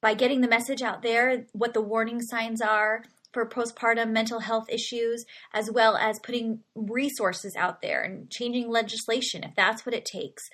by 0.02 0.14
getting 0.14 0.42
the 0.42 0.48
message 0.48 0.84
out 0.84 1.02
there, 1.02 1.48
what 1.54 1.74
the 1.74 1.82
warning 1.82 2.22
signs 2.22 2.62
are, 2.62 3.04
for 3.36 3.46
postpartum 3.46 4.12
mental 4.12 4.40
health 4.40 4.66
issues, 4.70 5.26
as 5.54 5.70
well 5.70 5.98
as 5.98 6.20
putting 6.20 6.62
resources 6.74 7.54
out 7.58 7.82
there 7.82 8.02
and 8.02 8.32
changing 8.32 8.70
legislation 8.70 9.44
if 9.44 9.54
that's 9.58 9.86
what 9.86 9.94
it 9.94 10.06
takes. 10.06 10.50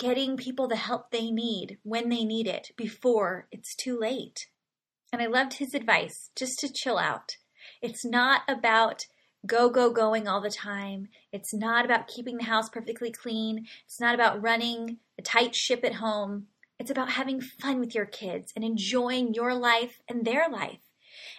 Getting 0.00 0.36
people 0.36 0.66
the 0.66 0.74
help 0.74 1.12
they 1.12 1.30
need 1.30 1.78
when 1.84 2.08
they 2.08 2.24
need 2.24 2.48
it 2.48 2.72
before 2.76 3.46
it's 3.52 3.76
too 3.76 3.96
late. 3.96 4.48
And 5.12 5.22
I 5.22 5.26
loved 5.26 5.54
his 5.54 5.74
advice 5.74 6.30
just 6.34 6.58
to 6.58 6.72
chill 6.72 6.98
out. 6.98 7.36
It's 7.80 8.04
not 8.04 8.40
about 8.48 9.06
go, 9.46 9.70
go, 9.70 9.92
going 9.92 10.26
all 10.26 10.40
the 10.40 10.50
time. 10.50 11.06
It's 11.32 11.54
not 11.54 11.84
about 11.84 12.08
keeping 12.08 12.36
the 12.36 12.44
house 12.44 12.68
perfectly 12.68 13.12
clean. 13.12 13.66
It's 13.86 14.00
not 14.00 14.16
about 14.16 14.42
running 14.42 14.98
a 15.16 15.22
tight 15.22 15.54
ship 15.54 15.84
at 15.84 15.94
home. 15.94 16.48
It's 16.80 16.90
about 16.90 17.12
having 17.12 17.40
fun 17.40 17.78
with 17.78 17.94
your 17.94 18.06
kids 18.06 18.52
and 18.56 18.64
enjoying 18.64 19.34
your 19.34 19.54
life 19.54 20.00
and 20.08 20.24
their 20.24 20.48
life 20.48 20.80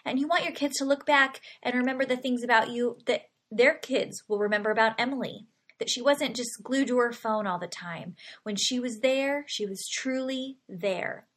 And 0.05 0.19
you 0.19 0.27
want 0.27 0.43
your 0.43 0.53
kids 0.53 0.77
to 0.77 0.85
look 0.85 1.05
back 1.05 1.41
and 1.63 1.75
remember 1.75 2.05
the 2.05 2.17
things 2.17 2.43
about 2.43 2.69
you 2.69 2.97
that 3.07 3.29
their 3.51 3.75
kids 3.75 4.23
will 4.27 4.39
remember 4.39 4.71
about 4.71 4.99
Emily. 4.99 5.47
That 5.79 5.89
she 5.89 6.01
wasn't 6.01 6.37
just 6.37 6.63
glued 6.63 6.87
to 6.87 6.97
her 6.99 7.11
phone 7.11 7.45
all 7.45 7.59
the 7.59 7.67
time. 7.67 8.15
When 8.43 8.55
she 8.55 8.79
was 8.79 8.99
there, 8.99 9.43
she 9.47 9.65
was 9.65 9.89
truly 9.91 10.57
there. 10.69 11.27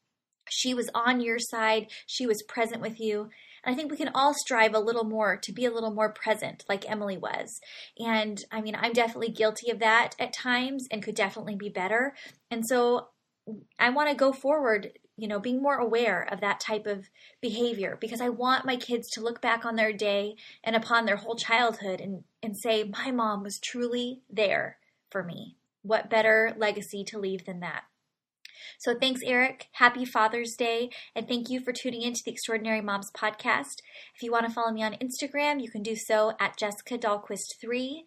She 0.50 0.74
was 0.74 0.88
on 0.94 1.20
your 1.20 1.38
side, 1.38 1.88
she 2.06 2.26
was 2.26 2.44
present 2.48 2.80
with 2.80 3.00
you. 3.00 3.30
And 3.64 3.74
I 3.74 3.76
think 3.76 3.90
we 3.90 3.96
can 3.96 4.10
all 4.14 4.34
strive 4.34 4.74
a 4.74 4.80
little 4.80 5.04
more 5.04 5.36
to 5.42 5.52
be 5.52 5.64
a 5.64 5.70
little 5.70 5.92
more 5.92 6.12
present, 6.12 6.64
like 6.68 6.88
Emily 6.88 7.16
was. 7.16 7.60
And 7.98 8.38
I 8.50 8.60
mean, 8.60 8.76
I'm 8.80 8.92
definitely 8.92 9.30
guilty 9.30 9.70
of 9.70 9.80
that 9.80 10.14
at 10.18 10.32
times 10.32 10.86
and 10.90 11.02
could 11.02 11.16
definitely 11.16 11.56
be 11.56 11.68
better. 11.68 12.14
And 12.50 12.64
so 12.66 13.08
I 13.78 13.90
want 13.90 14.08
to 14.10 14.14
go 14.14 14.32
forward, 14.32 14.92
you 15.18 15.26
know, 15.26 15.40
being 15.40 15.60
more 15.60 15.76
aware 15.76 16.26
of 16.30 16.40
that 16.40 16.60
type 16.60 16.86
of 16.86 17.10
behavior 17.40 17.98
because 18.00 18.20
I 18.20 18.28
want 18.28 18.64
my 18.64 18.76
kids 18.76 19.10
to 19.10 19.20
look 19.20 19.42
back 19.42 19.64
on 19.64 19.74
their 19.74 19.92
day 19.92 20.36
and 20.62 20.76
upon 20.76 21.04
their 21.04 21.16
whole 21.16 21.34
childhood 21.34 22.00
and, 22.00 22.22
and 22.40 22.56
say, 22.56 22.84
my 22.84 23.10
mom 23.10 23.42
was 23.42 23.58
truly 23.58 24.22
there 24.30 24.78
for 25.10 25.24
me. 25.24 25.56
What 25.82 26.08
better 26.08 26.54
legacy 26.56 27.02
to 27.04 27.18
leave 27.18 27.44
than 27.44 27.58
that? 27.60 27.82
So 28.78 28.94
thanks, 28.94 29.20
Eric. 29.24 29.66
Happy 29.72 30.04
Father's 30.04 30.54
Day. 30.54 30.90
And 31.16 31.26
thank 31.26 31.50
you 31.50 31.60
for 31.60 31.72
tuning 31.72 32.02
in 32.02 32.12
to 32.12 32.22
the 32.24 32.30
Extraordinary 32.30 32.80
Moms 32.80 33.10
podcast. 33.10 33.82
If 34.14 34.22
you 34.22 34.30
want 34.30 34.46
to 34.46 34.52
follow 34.52 34.72
me 34.72 34.84
on 34.84 34.94
Instagram, 34.94 35.60
you 35.60 35.70
can 35.70 35.82
do 35.82 35.96
so 35.96 36.34
at 36.38 36.56
Jessica 36.56 36.96
Dahlquist3. 36.96 38.02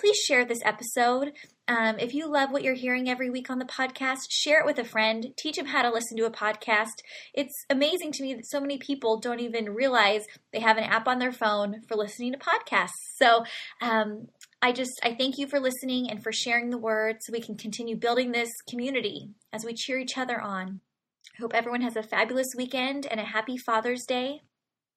Please 0.00 0.16
share 0.16 0.46
this 0.46 0.62
episode. 0.64 1.32
Um, 1.68 1.98
if 1.98 2.14
you 2.14 2.26
love 2.26 2.50
what 2.50 2.62
you're 2.62 2.72
hearing 2.72 3.10
every 3.10 3.28
week 3.28 3.50
on 3.50 3.58
the 3.58 3.66
podcast, 3.66 4.30
share 4.30 4.60
it 4.60 4.64
with 4.64 4.78
a 4.78 4.84
friend. 4.84 5.26
Teach 5.36 5.56
them 5.56 5.66
how 5.66 5.82
to 5.82 5.90
listen 5.90 6.16
to 6.16 6.24
a 6.24 6.30
podcast. 6.30 7.02
It's 7.34 7.66
amazing 7.68 8.12
to 8.12 8.22
me 8.22 8.32
that 8.32 8.46
so 8.46 8.62
many 8.62 8.78
people 8.78 9.20
don't 9.20 9.40
even 9.40 9.74
realize 9.74 10.24
they 10.54 10.60
have 10.60 10.78
an 10.78 10.84
app 10.84 11.06
on 11.06 11.18
their 11.18 11.32
phone 11.32 11.82
for 11.86 11.96
listening 11.96 12.32
to 12.32 12.38
podcasts. 12.38 12.88
So, 13.18 13.44
um, 13.82 14.28
I 14.62 14.72
just 14.72 14.98
I 15.02 15.14
thank 15.14 15.36
you 15.36 15.46
for 15.46 15.60
listening 15.60 16.10
and 16.10 16.22
for 16.22 16.32
sharing 16.32 16.70
the 16.70 16.78
word 16.78 17.16
so 17.20 17.30
we 17.30 17.42
can 17.42 17.58
continue 17.58 17.96
building 17.96 18.32
this 18.32 18.50
community 18.66 19.28
as 19.52 19.66
we 19.66 19.74
cheer 19.74 19.98
each 19.98 20.16
other 20.16 20.40
on. 20.40 20.80
I 21.36 21.42
hope 21.42 21.52
everyone 21.54 21.82
has 21.82 21.96
a 21.96 22.02
fabulous 22.02 22.54
weekend 22.56 23.04
and 23.04 23.20
a 23.20 23.24
happy 23.24 23.58
Father's 23.58 24.06
Day. 24.06 24.40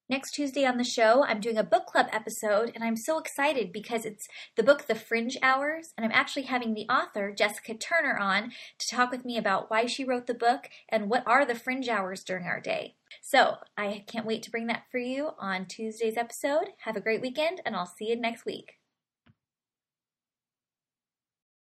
Next 0.06 0.32
Tuesday 0.32 0.66
on 0.66 0.76
the 0.76 0.84
show, 0.84 1.24
I'm 1.24 1.40
doing 1.40 1.56
a 1.56 1.64
book 1.64 1.86
club 1.86 2.08
episode, 2.12 2.70
and 2.74 2.84
I'm 2.84 2.94
so 2.96 3.18
excited 3.18 3.72
because 3.72 4.04
it's 4.04 4.28
the 4.54 4.62
book 4.62 4.86
The 4.86 4.94
Fringe 4.94 5.38
Hours, 5.40 5.94
and 5.96 6.04
I'm 6.04 6.12
actually 6.12 6.42
having 6.42 6.74
the 6.74 6.86
author, 6.90 7.32
Jessica 7.32 7.72
Turner, 7.72 8.18
on 8.18 8.50
to 8.78 8.86
talk 8.86 9.10
with 9.10 9.24
me 9.24 9.38
about 9.38 9.70
why 9.70 9.86
she 9.86 10.04
wrote 10.04 10.26
the 10.26 10.34
book 10.34 10.68
and 10.90 11.08
what 11.08 11.26
are 11.26 11.46
the 11.46 11.54
fringe 11.54 11.88
hours 11.88 12.22
during 12.22 12.44
our 12.44 12.60
day. 12.60 12.96
So 13.22 13.56
I 13.78 14.04
can't 14.06 14.26
wait 14.26 14.42
to 14.42 14.50
bring 14.50 14.66
that 14.66 14.82
for 14.90 14.98
you 14.98 15.30
on 15.38 15.64
Tuesday's 15.64 16.18
episode. 16.18 16.72
Have 16.80 16.96
a 16.96 17.00
great 17.00 17.22
weekend, 17.22 17.62
and 17.64 17.74
I'll 17.74 17.86
see 17.86 18.10
you 18.10 18.20
next 18.20 18.44
week. 18.44 18.74